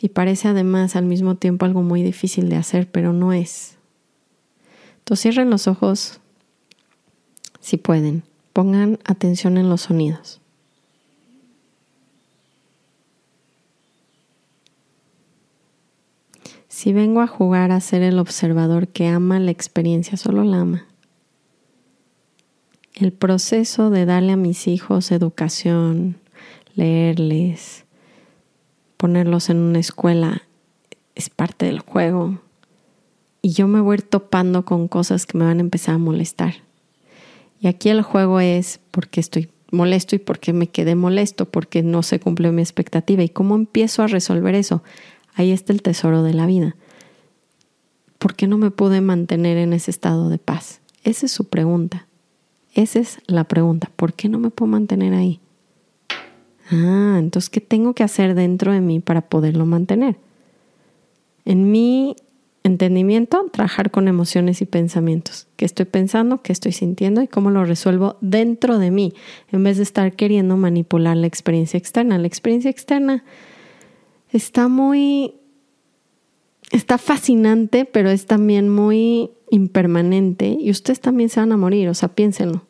y 0.00 0.08
parece 0.08 0.48
además 0.48 0.96
al 0.96 1.04
mismo 1.04 1.34
tiempo 1.34 1.66
algo 1.66 1.82
muy 1.82 2.02
difícil 2.02 2.48
de 2.48 2.56
hacer, 2.56 2.90
pero 2.90 3.12
no 3.12 3.34
es. 3.34 3.76
Entonces 4.98 5.22
cierren 5.22 5.50
los 5.50 5.68
ojos 5.68 6.20
si 7.60 7.76
pueden. 7.76 8.22
Pongan 8.54 8.98
atención 9.04 9.58
en 9.58 9.68
los 9.68 9.82
sonidos. 9.82 10.39
Si 16.80 16.94
vengo 16.94 17.20
a 17.20 17.26
jugar 17.26 17.72
a 17.72 17.80
ser 17.80 18.00
el 18.00 18.18
observador 18.18 18.88
que 18.88 19.06
ama 19.06 19.38
la 19.38 19.50
experiencia, 19.50 20.16
solo 20.16 20.44
la 20.44 20.60
ama. 20.60 20.86
El 22.94 23.12
proceso 23.12 23.90
de 23.90 24.06
darle 24.06 24.32
a 24.32 24.36
mis 24.36 24.66
hijos 24.66 25.12
educación, 25.12 26.16
leerles, 26.74 27.84
ponerlos 28.96 29.50
en 29.50 29.58
una 29.58 29.78
escuela 29.78 30.44
es 31.14 31.28
parte 31.28 31.66
del 31.66 31.80
juego. 31.80 32.40
Y 33.42 33.50
yo 33.50 33.68
me 33.68 33.82
voy 33.82 33.92
a 33.92 33.94
ir 33.96 34.02
topando 34.02 34.64
con 34.64 34.88
cosas 34.88 35.26
que 35.26 35.36
me 35.36 35.44
van 35.44 35.58
a 35.58 35.60
empezar 35.60 35.96
a 35.96 35.98
molestar. 35.98 36.54
Y 37.60 37.66
aquí 37.66 37.90
el 37.90 38.00
juego 38.00 38.40
es 38.40 38.80
porque 38.90 39.20
estoy 39.20 39.50
molesto 39.70 40.16
y 40.16 40.18
porque 40.18 40.54
me 40.54 40.68
quedé 40.68 40.94
molesto, 40.94 41.44
porque 41.44 41.82
no 41.82 42.02
se 42.02 42.20
cumplió 42.20 42.52
mi 42.52 42.62
expectativa. 42.62 43.22
¿Y 43.22 43.28
cómo 43.28 43.54
empiezo 43.54 44.02
a 44.02 44.06
resolver 44.06 44.54
eso? 44.54 44.82
Ahí 45.40 45.52
está 45.52 45.72
el 45.72 45.80
tesoro 45.80 46.22
de 46.22 46.34
la 46.34 46.44
vida. 46.44 46.76
¿Por 48.18 48.34
qué 48.34 48.46
no 48.46 48.58
me 48.58 48.70
pude 48.70 49.00
mantener 49.00 49.56
en 49.56 49.72
ese 49.72 49.90
estado 49.90 50.28
de 50.28 50.36
paz? 50.36 50.82
Esa 51.02 51.24
es 51.24 51.32
su 51.32 51.48
pregunta. 51.48 52.06
Esa 52.74 52.98
es 52.98 53.22
la 53.26 53.44
pregunta. 53.44 53.90
¿Por 53.96 54.12
qué 54.12 54.28
no 54.28 54.38
me 54.38 54.50
puedo 54.50 54.70
mantener 54.70 55.14
ahí? 55.14 55.40
Ah, 56.70 57.16
entonces, 57.18 57.48
¿qué 57.48 57.62
tengo 57.62 57.94
que 57.94 58.02
hacer 58.02 58.34
dentro 58.34 58.70
de 58.70 58.82
mí 58.82 59.00
para 59.00 59.22
poderlo 59.22 59.64
mantener? 59.64 60.16
En 61.46 61.70
mi 61.70 62.16
entendimiento, 62.62 63.46
trabajar 63.50 63.90
con 63.90 64.08
emociones 64.08 64.60
y 64.60 64.66
pensamientos. 64.66 65.48
¿Qué 65.56 65.64
estoy 65.64 65.86
pensando? 65.86 66.42
¿Qué 66.42 66.52
estoy 66.52 66.72
sintiendo? 66.72 67.22
¿Y 67.22 67.28
cómo 67.28 67.50
lo 67.50 67.64
resuelvo 67.64 68.18
dentro 68.20 68.78
de 68.78 68.90
mí? 68.90 69.14
En 69.52 69.64
vez 69.64 69.78
de 69.78 69.84
estar 69.84 70.12
queriendo 70.12 70.58
manipular 70.58 71.16
la 71.16 71.28
experiencia 71.28 71.78
externa. 71.78 72.18
La 72.18 72.26
experiencia 72.26 72.70
externa 72.70 73.24
está 74.32 74.68
muy... 74.68 75.34
Está 76.70 76.98
fascinante, 76.98 77.84
pero 77.84 78.10
es 78.10 78.26
también 78.26 78.68
muy 78.68 79.30
impermanente 79.50 80.56
y 80.60 80.70
ustedes 80.70 81.00
también 81.00 81.28
se 81.28 81.40
van 81.40 81.50
a 81.50 81.56
morir, 81.56 81.88
o 81.88 81.94
sea, 81.94 82.10
piénsenlo. 82.10 82.64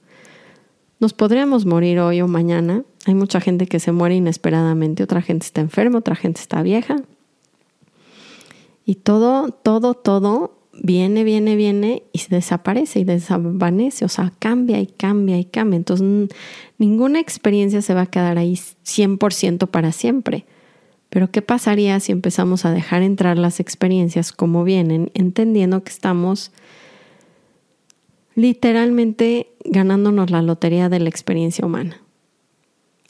Nos 1.01 1.13
podríamos 1.13 1.67
morir 1.67 1.99
hoy 1.99 2.21
o 2.21 2.29
mañana. 2.29 2.85
Hay 3.07 3.15
mucha 3.15 3.41
gente 3.41 3.67
que 3.67 3.81
se 3.81 3.93
muere 3.93 4.15
inesperadamente, 4.15 5.03
otra 5.03 5.23
gente 5.23 5.47
está 5.47 5.61
enferma, 5.61 5.99
otra 5.99 6.15
gente 6.15 6.41
está 6.41 6.63
vieja. 6.63 6.97
Y 8.85 8.97
todo, 8.97 9.51
todo, 9.51 9.95
todo 9.95 10.59
viene, 10.83 11.25
viene, 11.25 11.57
viene 11.57 12.03
y 12.13 12.19
se 12.19 12.35
desaparece 12.35 13.01
y 13.01 13.05
desvanece, 13.05 14.05
o 14.05 14.09
sea, 14.09 14.33
cambia 14.39 14.81
y 14.81 14.87
cambia 14.87 15.39
y 15.39 15.45
cambia. 15.45 15.77
Entonces, 15.77 16.29
ninguna 16.79 17.21
experiencia 17.21 17.83
se 17.83 17.95
va 17.95 18.03
a 18.03 18.07
quedar 18.07 18.39
ahí 18.39 18.55
100% 18.55 19.69
para 19.69 19.93
siempre. 19.93 20.45
Pero 21.11 21.31
¿qué 21.31 21.43
pasaría 21.43 22.01
si 22.01 22.13
empezamos 22.13 22.65
a 22.65 22.73
dejar 22.73 23.03
entrar 23.03 23.37
las 23.37 23.61
experiencias 23.61 24.33
como 24.33 24.65
vienen, 24.65 25.11
entendiendo 25.15 25.83
que 25.85 25.91
estamos 25.91 26.53
literalmente 28.35 29.49
ganándonos 29.65 30.31
la 30.31 30.43
lotería 30.43 30.89
de 30.89 31.01
la 31.01 31.09
experiencia 31.09 31.67
humana. 31.67 32.01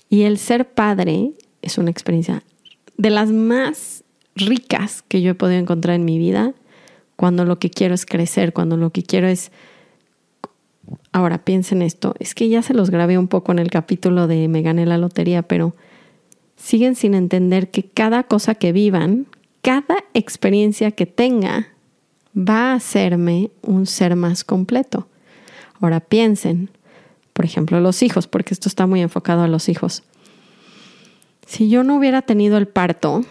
Y 0.08 0.22
el 0.22 0.38
ser 0.38 0.68
padre 0.68 1.32
es 1.62 1.78
una 1.78 1.90
experiencia 1.90 2.42
de 2.96 3.10
las 3.10 3.30
más 3.30 4.02
ricas 4.34 5.02
que 5.02 5.22
yo 5.22 5.30
he 5.30 5.34
podido 5.34 5.60
encontrar 5.60 5.96
en 5.96 6.04
mi 6.04 6.18
vida 6.18 6.52
cuando 7.16 7.44
lo 7.44 7.58
que 7.58 7.70
quiero 7.70 7.94
es 7.94 8.06
crecer, 8.06 8.52
cuando 8.52 8.76
lo 8.76 8.90
que 8.90 9.02
quiero 9.02 9.28
es... 9.28 9.52
Ahora 11.12 11.44
piensen 11.44 11.82
esto, 11.82 12.14
es 12.18 12.34
que 12.34 12.48
ya 12.48 12.62
se 12.62 12.74
los 12.74 12.90
grabé 12.90 13.16
un 13.16 13.28
poco 13.28 13.52
en 13.52 13.60
el 13.60 13.70
capítulo 13.70 14.26
de 14.26 14.48
Me 14.48 14.62
gané 14.62 14.86
la 14.86 14.98
lotería, 14.98 15.42
pero 15.42 15.76
siguen 16.60 16.94
sin 16.94 17.14
entender 17.14 17.70
que 17.70 17.84
cada 17.84 18.24
cosa 18.24 18.54
que 18.54 18.72
vivan, 18.72 19.26
cada 19.62 19.96
experiencia 20.14 20.90
que 20.90 21.06
tenga, 21.06 21.68
va 22.36 22.72
a 22.72 22.74
hacerme 22.74 23.50
un 23.62 23.86
ser 23.86 24.14
más 24.14 24.44
completo. 24.44 25.08
Ahora 25.80 26.00
piensen, 26.00 26.68
por 27.32 27.44
ejemplo, 27.44 27.80
los 27.80 28.02
hijos, 28.02 28.26
porque 28.26 28.54
esto 28.54 28.68
está 28.68 28.86
muy 28.86 29.00
enfocado 29.00 29.42
a 29.42 29.48
los 29.48 29.68
hijos. 29.68 30.02
Si 31.46 31.68
yo 31.68 31.82
no 31.82 31.96
hubiera 31.96 32.22
tenido 32.22 32.58
el 32.58 32.68
parto, 32.68 33.24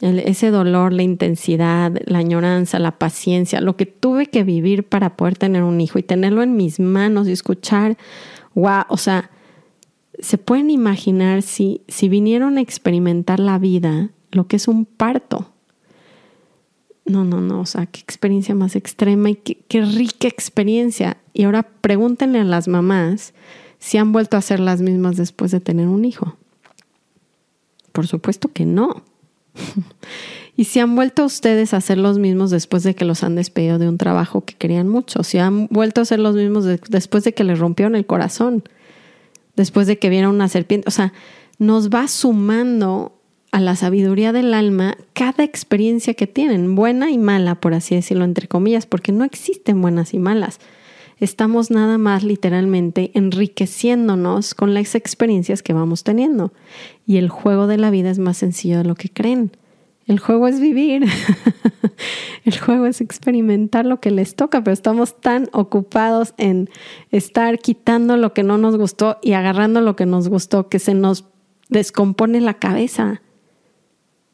ese 0.00 0.50
dolor, 0.50 0.92
la 0.92 1.02
intensidad, 1.02 1.92
la 2.04 2.18
añoranza, 2.18 2.78
la 2.78 2.98
paciencia, 2.98 3.60
lo 3.60 3.76
que 3.76 3.86
tuve 3.86 4.26
que 4.26 4.44
vivir 4.44 4.84
para 4.84 5.16
poder 5.16 5.36
tener 5.36 5.62
un 5.62 5.80
hijo 5.80 5.98
y 5.98 6.02
tenerlo 6.02 6.42
en 6.42 6.56
mis 6.56 6.78
manos 6.80 7.28
y 7.28 7.32
escuchar, 7.32 7.96
wow, 8.54 8.84
o 8.88 8.96
sea, 8.96 9.30
se 10.20 10.38
pueden 10.38 10.70
imaginar 10.70 11.42
si, 11.42 11.82
si 11.88 12.08
vinieron 12.08 12.58
a 12.58 12.60
experimentar 12.60 13.40
la 13.40 13.58
vida, 13.58 14.10
lo 14.30 14.46
que 14.46 14.56
es 14.56 14.68
un 14.68 14.84
parto 14.84 15.52
no, 17.08 17.24
no, 17.24 17.40
no, 17.40 17.60
o 17.60 17.66
sea, 17.66 17.86
qué 17.86 18.00
experiencia 18.00 18.54
más 18.54 18.76
extrema 18.76 19.30
y 19.30 19.36
qué, 19.36 19.82
rica 19.82 20.28
experiencia. 20.28 21.16
Y 21.32 21.44
ahora 21.44 21.62
pregúntenle 21.62 22.40
a 22.40 22.44
las 22.44 22.68
mamás 22.68 23.34
si 23.78 23.98
han 23.98 24.12
vuelto 24.12 24.36
a 24.36 24.42
ser 24.42 24.60
las 24.60 24.80
mismas 24.80 25.16
después 25.16 25.50
de 25.50 25.60
tener 25.60 25.88
un 25.88 26.04
hijo. 26.04 26.36
Por 27.92 28.06
supuesto 28.06 28.52
que 28.52 28.64
no. 28.64 29.02
Y 30.56 30.64
si 30.64 30.80
han 30.80 30.96
vuelto 30.96 31.24
ustedes 31.24 31.72
a 31.72 31.80
ser 31.80 31.98
los 31.98 32.18
mismos 32.18 32.50
después 32.50 32.82
de 32.82 32.96
que 32.96 33.04
los 33.04 33.22
han 33.22 33.36
despedido 33.36 33.78
de 33.78 33.88
un 33.88 33.96
trabajo 33.96 34.44
que 34.44 34.54
querían 34.54 34.88
mucho, 34.88 35.22
si 35.22 35.38
han 35.38 35.68
vuelto 35.68 36.00
a 36.00 36.04
ser 36.04 36.18
los 36.18 36.34
mismos 36.34 36.64
después 36.64 37.22
de 37.22 37.32
que 37.32 37.44
les 37.44 37.60
rompieron 37.60 37.94
el 37.94 38.06
corazón, 38.06 38.64
después 39.58 39.86
de 39.86 39.98
que 39.98 40.08
vieron 40.08 40.34
una 40.34 40.48
serpiente, 40.48 40.88
o 40.88 40.90
sea, 40.90 41.12
nos 41.58 41.90
va 41.90 42.08
sumando 42.08 43.12
a 43.50 43.60
la 43.60 43.76
sabiduría 43.76 44.32
del 44.32 44.54
alma 44.54 44.96
cada 45.12 45.44
experiencia 45.44 46.14
que 46.14 46.26
tienen, 46.26 46.74
buena 46.74 47.10
y 47.10 47.18
mala, 47.18 47.56
por 47.56 47.74
así 47.74 47.94
decirlo, 47.94 48.24
entre 48.24 48.48
comillas, 48.48 48.86
porque 48.86 49.12
no 49.12 49.24
existen 49.24 49.80
buenas 49.80 50.14
y 50.14 50.18
malas. 50.18 50.60
Estamos 51.20 51.70
nada 51.70 51.98
más 51.98 52.22
literalmente 52.22 53.10
enriqueciéndonos 53.14 54.54
con 54.54 54.72
las 54.72 54.94
experiencias 54.94 55.62
que 55.62 55.72
vamos 55.72 56.04
teniendo. 56.04 56.52
Y 57.06 57.16
el 57.16 57.28
juego 57.28 57.66
de 57.66 57.76
la 57.76 57.90
vida 57.90 58.10
es 58.10 58.18
más 58.18 58.36
sencillo 58.36 58.78
de 58.78 58.84
lo 58.84 58.94
que 58.94 59.08
creen. 59.08 59.50
El 60.08 60.18
juego 60.18 60.48
es 60.48 60.58
vivir. 60.58 61.04
el 62.44 62.58
juego 62.58 62.86
es 62.86 63.00
experimentar 63.00 63.84
lo 63.84 64.00
que 64.00 64.10
les 64.10 64.34
toca, 64.34 64.64
pero 64.64 64.72
estamos 64.72 65.20
tan 65.20 65.50
ocupados 65.52 66.34
en 66.38 66.70
estar 67.10 67.58
quitando 67.58 68.16
lo 68.16 68.32
que 68.32 68.42
no 68.42 68.56
nos 68.56 68.76
gustó 68.76 69.18
y 69.22 69.34
agarrando 69.34 69.82
lo 69.82 69.96
que 69.96 70.06
nos 70.06 70.28
gustó 70.28 70.68
que 70.68 70.78
se 70.78 70.94
nos 70.94 71.26
descompone 71.68 72.40
la 72.40 72.54
cabeza 72.54 73.20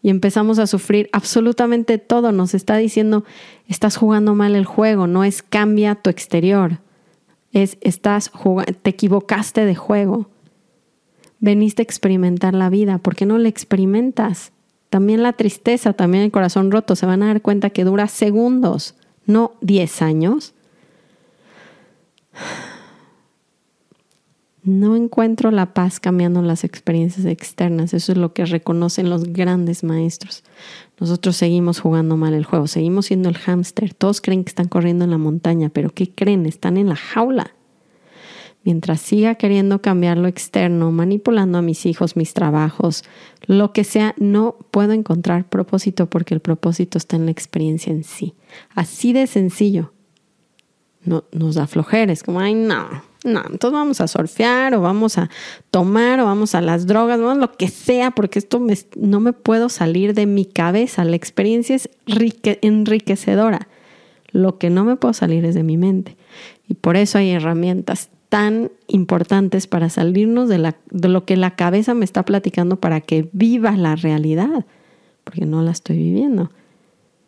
y 0.00 0.10
empezamos 0.10 0.60
a 0.60 0.68
sufrir 0.68 1.08
absolutamente 1.12 1.98
todo. 1.98 2.30
Nos 2.30 2.54
está 2.54 2.76
diciendo, 2.76 3.24
estás 3.66 3.96
jugando 3.96 4.34
mal 4.34 4.54
el 4.54 4.66
juego, 4.66 5.08
no 5.08 5.24
es 5.24 5.42
cambia 5.42 5.96
tu 5.96 6.08
exterior, 6.08 6.78
es 7.52 7.78
estás 7.80 8.30
te 8.82 8.90
equivocaste 8.90 9.64
de 9.64 9.74
juego. 9.74 10.28
Veniste 11.40 11.82
a 11.82 11.84
experimentar 11.84 12.54
la 12.54 12.70
vida, 12.70 12.98
¿por 12.98 13.16
qué 13.16 13.26
no 13.26 13.38
la 13.38 13.48
experimentas? 13.48 14.52
También 14.94 15.24
la 15.24 15.33
tristeza, 15.33 15.92
también 15.92 16.22
el 16.22 16.30
corazón 16.30 16.70
roto, 16.70 16.94
se 16.94 17.04
van 17.04 17.24
a 17.24 17.26
dar 17.26 17.42
cuenta 17.42 17.70
que 17.70 17.83
dura 17.83 18.07
segundos, 18.07 18.94
no 19.26 19.54
10 19.61 20.02
años. 20.02 20.54
No 24.62 24.94
encuentro 24.94 25.50
la 25.50 25.74
paz 25.74 25.98
cambiando 25.98 26.42
las 26.42 26.62
experiencias 26.62 27.26
externas. 27.26 27.92
Eso 27.92 28.12
es 28.12 28.18
lo 28.18 28.35
que 28.35 28.46
reconocen 28.46 29.11
los 29.11 29.24
grandes 29.24 29.83
maestros. 29.83 30.44
Nosotros 31.00 31.35
seguimos 31.35 31.80
jugando 31.80 32.16
mal 32.16 32.33
el 32.33 32.44
juego, 32.44 32.68
seguimos 32.68 33.07
siendo 33.07 33.28
el 33.28 33.37
hámster. 33.37 33.94
Todos 33.94 34.20
creen 34.20 34.44
que 34.44 34.50
están 34.50 34.68
corriendo 34.68 35.04
en 35.04 35.11
la 35.11 35.18
montaña, 35.18 35.70
pero 35.70 35.90
¿qué 35.90 36.09
creen? 36.09 36.46
Están 36.46 36.76
en 36.76 36.90
la 36.90 36.96
jaula. 36.96 37.50
Mientras 38.64 39.00
siga 39.00 39.35
queriendo 39.35 39.83
cambiar 39.83 40.16
lo 40.16 40.27
externo, 40.27 40.90
manipulando 40.90 41.59
a 41.59 41.62
mis 41.62 41.85
hijos, 41.85 42.16
mis 42.16 42.33
trabajos, 42.33 43.05
lo 43.46 43.72
que 43.72 43.85
sea, 43.85 44.14
no 44.18 44.57
puedo 44.70 44.92
encontrar 44.92 45.48
propósito 45.48 46.09
porque 46.09 46.35
el 46.35 46.40
propósito 46.40 46.96
está 46.96 47.16
en 47.16 47.27
la 47.27 47.31
experiencia 47.31 47.92
en 47.92 48.05
sí. 48.05 48.35
Así 48.74 49.12
de 49.12 49.27
sencillo. 49.27 49.92
No, 51.05 51.24
nos 51.33 51.57
da 51.57 51.66
flojeres, 51.66 52.22
como, 52.22 52.40
ay, 52.40 52.55
no, 52.55 52.88
no, 53.24 53.40
entonces 53.40 53.72
vamos 53.72 54.00
a 54.03 54.09
surfear 54.09 54.74
o 54.74 54.83
vamos 54.83 55.16
a 55.16 55.31
tomar 55.70 56.20
o 56.20 56.27
vamos 56.27 56.55
a 56.55 56.61
las 56.61 56.87
drogas, 56.87 57.18
vamos 57.18 57.38
lo 57.38 57.53
que 57.53 57.68
sea, 57.68 58.11
porque 58.11 58.38
esto 58.38 58.62
no 58.96 59.20
me 59.20 59.33
puedo 59.33 59.70
salir 59.70 60.12
de 60.12 60.27
mi 60.27 60.44
cabeza. 60.44 61.05
La 61.05 61.16
experiencia 61.16 61.74
es 61.74 61.88
enriquecedora. 62.07 63.68
Lo 64.31 64.59
que 64.59 64.68
no 64.68 64.85
me 64.85 64.96
puedo 64.96 65.14
salir 65.14 65.44
es 65.46 65.55
de 65.55 65.62
mi 65.62 65.79
mente. 65.79 66.16
Y 66.68 66.74
por 66.74 66.96
eso 66.96 67.16
hay 67.16 67.31
herramientas 67.31 68.11
tan 68.34 68.72
importantes 68.88 69.68
para 69.68 69.88
salirnos 69.88 70.48
de, 70.48 70.58
la, 70.58 70.74
de 70.90 71.08
lo 71.08 71.24
que 71.24 71.36
la 71.36 71.54
cabeza 71.54 71.94
me 71.94 72.04
está 72.04 72.24
platicando 72.24 72.80
para 72.80 73.00
que 73.00 73.28
viva 73.32 73.76
la 73.76 73.94
realidad, 73.94 74.66
porque 75.22 75.46
no 75.46 75.62
la 75.62 75.70
estoy 75.70 75.98
viviendo. 75.98 76.50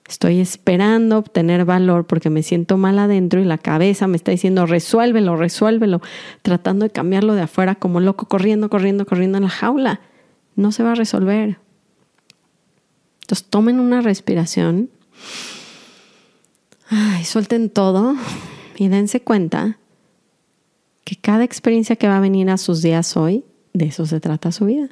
Estoy 0.08 0.40
esperando 0.40 1.16
obtener 1.18 1.64
valor 1.64 2.08
porque 2.08 2.28
me 2.28 2.42
siento 2.42 2.76
mal 2.76 2.98
adentro 2.98 3.40
y 3.40 3.44
la 3.44 3.56
cabeza 3.56 4.08
me 4.08 4.16
está 4.16 4.32
diciendo 4.32 4.66
resuélvelo, 4.66 5.36
resuélvelo, 5.36 6.02
tratando 6.42 6.86
de 6.86 6.90
cambiarlo 6.90 7.34
de 7.34 7.42
afuera 7.42 7.76
como 7.76 8.00
loco, 8.00 8.26
corriendo, 8.26 8.68
corriendo, 8.68 9.06
corriendo 9.06 9.38
en 9.38 9.44
la 9.44 9.50
jaula. 9.50 10.00
No 10.56 10.72
se 10.72 10.82
va 10.82 10.90
a 10.90 10.96
resolver. 10.96 11.60
Entonces 13.20 13.46
tomen 13.48 13.78
una 13.78 14.00
respiración, 14.00 14.90
ay, 16.88 17.24
suelten 17.24 17.70
todo 17.70 18.16
y 18.76 18.88
dense 18.88 19.20
cuenta 19.20 19.78
que 21.06 21.14
cada 21.14 21.44
experiencia 21.44 21.94
que 21.94 22.08
va 22.08 22.16
a 22.16 22.20
venir 22.20 22.50
a 22.50 22.58
sus 22.58 22.82
días 22.82 23.16
hoy, 23.16 23.44
de 23.72 23.84
eso 23.84 24.06
se 24.06 24.18
trata 24.18 24.50
su 24.50 24.64
vida. 24.64 24.88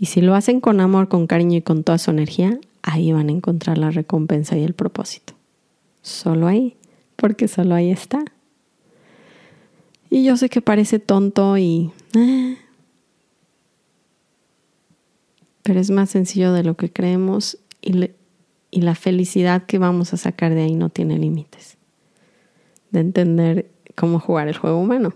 Y 0.00 0.06
si 0.06 0.22
lo 0.22 0.34
hacen 0.34 0.62
con 0.62 0.80
amor, 0.80 1.08
con 1.08 1.26
cariño 1.26 1.58
y 1.58 1.60
con 1.60 1.84
toda 1.84 1.98
su 1.98 2.10
energía, 2.10 2.58
ahí 2.80 3.12
van 3.12 3.28
a 3.28 3.32
encontrar 3.32 3.76
la 3.76 3.90
recompensa 3.90 4.56
y 4.56 4.64
el 4.64 4.72
propósito. 4.72 5.34
Solo 6.00 6.46
ahí, 6.46 6.78
porque 7.16 7.46
solo 7.46 7.74
ahí 7.74 7.90
está. 7.90 8.24
Y 10.08 10.24
yo 10.24 10.38
sé 10.38 10.48
que 10.48 10.62
parece 10.62 10.98
tonto 10.98 11.58
y... 11.58 11.92
Eh, 12.16 12.56
pero 15.62 15.78
es 15.78 15.90
más 15.90 16.08
sencillo 16.08 16.54
de 16.54 16.64
lo 16.64 16.74
que 16.74 16.90
creemos 16.90 17.58
y, 17.82 18.12
y 18.70 18.80
la 18.80 18.94
felicidad 18.94 19.66
que 19.66 19.76
vamos 19.76 20.14
a 20.14 20.16
sacar 20.16 20.54
de 20.54 20.62
ahí 20.62 20.74
no 20.74 20.88
tiene 20.88 21.18
límites. 21.18 21.76
De 22.90 23.00
entender 23.00 23.70
cómo 23.98 24.20
jugar 24.20 24.48
el 24.48 24.56
juego 24.56 24.78
humano. 24.78 25.12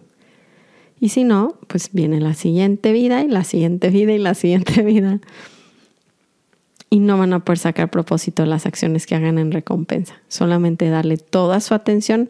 Y 1.00 1.08
si 1.10 1.24
no, 1.24 1.58
pues 1.66 1.90
viene 1.92 2.20
la 2.20 2.34
siguiente 2.34 2.92
vida 2.92 3.22
y 3.22 3.28
la 3.28 3.44
siguiente 3.44 3.90
vida 3.90 4.12
y 4.12 4.18
la 4.18 4.34
siguiente 4.34 4.82
vida 4.84 5.20
y 6.92 7.00
no 7.00 7.16
van 7.16 7.32
a 7.32 7.38
poder 7.38 7.58
sacar 7.58 7.90
propósito 7.90 8.44
las 8.44 8.66
acciones 8.66 9.06
que 9.06 9.14
hagan 9.14 9.38
en 9.38 9.50
recompensa. 9.50 10.20
Solamente 10.28 10.90
darle 10.90 11.16
toda 11.16 11.60
su 11.60 11.72
atención, 11.72 12.28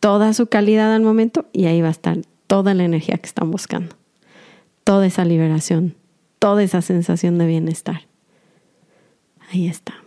toda 0.00 0.32
su 0.32 0.46
calidad 0.46 0.94
al 0.94 1.02
momento 1.02 1.44
y 1.52 1.66
ahí 1.66 1.82
va 1.82 1.88
a 1.88 1.90
estar 1.90 2.16
toda 2.46 2.72
la 2.72 2.84
energía 2.84 3.18
que 3.18 3.26
están 3.26 3.50
buscando. 3.50 3.94
Toda 4.84 5.04
esa 5.04 5.26
liberación, 5.26 5.96
toda 6.38 6.62
esa 6.62 6.80
sensación 6.80 7.36
de 7.36 7.46
bienestar. 7.46 8.06
Ahí 9.50 9.68
está. 9.68 10.03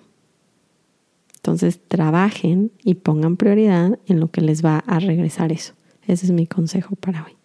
Entonces 1.48 1.80
trabajen 1.88 2.74
y 2.84 2.96
pongan 2.96 3.38
prioridad 3.38 3.98
en 4.06 4.20
lo 4.20 4.30
que 4.30 4.42
les 4.42 4.66
va 4.66 4.80
a 4.80 5.00
regresar 5.00 5.54
eso. 5.54 5.74
Ese 6.06 6.26
es 6.26 6.32
mi 6.34 6.46
consejo 6.46 6.98
para 6.98 7.24
hoy. 7.24 7.38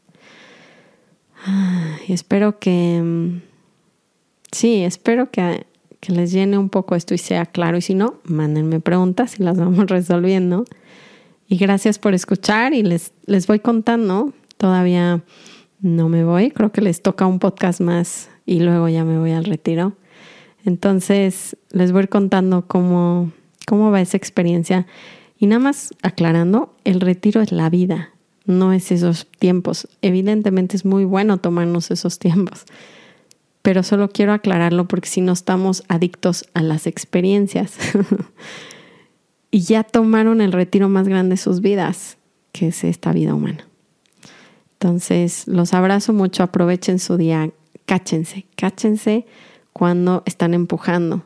Y 2.08 2.12
espero 2.12 2.58
que... 2.58 3.00
Mm, 3.00 3.42
sí, 4.50 4.82
espero 4.82 5.30
que 5.30 5.66
que 6.00 6.12
les 6.12 6.32
llene 6.32 6.58
un 6.58 6.68
poco 6.68 6.96
esto 6.96 7.14
y 7.14 7.18
sea 7.18 7.46
claro. 7.46 7.76
Y 7.76 7.80
si 7.80 7.94
no, 7.94 8.14
mándenme 8.24 8.80
preguntas 8.80 9.38
y 9.38 9.44
las 9.44 9.56
vamos 9.56 9.86
resolviendo. 9.86 10.64
Y 11.46 11.56
gracias 11.56 12.00
por 12.00 12.12
escuchar 12.12 12.74
y 12.74 12.82
les, 12.82 13.12
les 13.26 13.46
voy 13.46 13.60
contando. 13.60 14.32
Todavía 14.56 15.22
no 15.80 16.08
me 16.08 16.24
voy, 16.24 16.50
creo 16.50 16.72
que 16.72 16.80
les 16.80 17.02
toca 17.02 17.24
un 17.24 17.38
podcast 17.38 17.80
más 17.80 18.30
y 18.46 18.58
luego 18.58 18.88
ya 18.88 19.04
me 19.04 19.16
voy 19.16 19.30
al 19.30 19.44
retiro. 19.44 19.92
Entonces 20.64 21.56
les 21.70 21.92
voy 21.92 22.08
contando 22.08 22.66
cómo, 22.66 23.30
cómo 23.66 23.90
va 23.90 24.00
esa 24.00 24.16
experiencia. 24.16 24.86
Y 25.38 25.46
nada 25.46 25.60
más 25.60 25.94
aclarando, 26.02 26.74
el 26.84 27.00
retiro 27.00 27.40
es 27.40 27.52
la 27.52 27.70
vida, 27.70 28.10
no 28.44 28.72
es 28.72 28.92
esos 28.92 29.26
tiempos. 29.38 29.88
Evidentemente 30.02 30.76
es 30.76 30.84
muy 30.84 31.04
bueno 31.04 31.38
tomarnos 31.38 31.90
esos 31.90 32.18
tiempos 32.18 32.64
pero 33.62 33.84
solo 33.84 34.10
quiero 34.10 34.32
aclararlo 34.32 34.86
porque 34.86 35.08
si 35.08 35.20
no 35.20 35.32
estamos 35.32 35.84
adictos 35.88 36.44
a 36.52 36.62
las 36.62 36.86
experiencias 36.86 37.76
y 39.50 39.60
ya 39.60 39.84
tomaron 39.84 40.40
el 40.40 40.52
retiro 40.52 40.88
más 40.88 41.08
grande 41.08 41.34
de 41.34 41.36
sus 41.36 41.60
vidas, 41.60 42.18
que 42.50 42.68
es 42.68 42.84
esta 42.84 43.12
vida 43.12 43.34
humana. 43.34 43.66
Entonces, 44.74 45.46
los 45.46 45.74
abrazo 45.74 46.12
mucho, 46.12 46.42
aprovechen 46.42 46.98
su 46.98 47.16
día, 47.16 47.50
cáchense, 47.86 48.46
cáchense 48.56 49.26
cuando 49.72 50.24
están 50.26 50.54
empujando. 50.54 51.24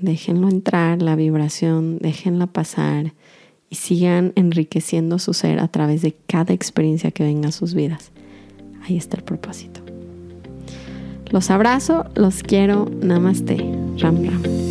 Déjenlo 0.00 0.48
entrar, 0.48 1.00
la 1.00 1.16
vibración, 1.16 1.98
déjenla 1.98 2.46
pasar 2.46 3.14
y 3.70 3.76
sigan 3.76 4.32
enriqueciendo 4.36 5.18
su 5.18 5.32
ser 5.32 5.58
a 5.58 5.68
través 5.68 6.02
de 6.02 6.14
cada 6.26 6.52
experiencia 6.52 7.10
que 7.10 7.24
venga 7.24 7.48
a 7.48 7.52
sus 7.52 7.74
vidas. 7.74 8.12
Ahí 8.82 8.96
está 8.96 9.16
el 9.16 9.24
propósito. 9.24 9.80
Los 11.30 11.50
abrazo, 11.50 12.04
los 12.14 12.42
quiero, 12.42 12.88
namaste, 13.02 13.56
ram 13.98 14.22
ram. 14.24 14.65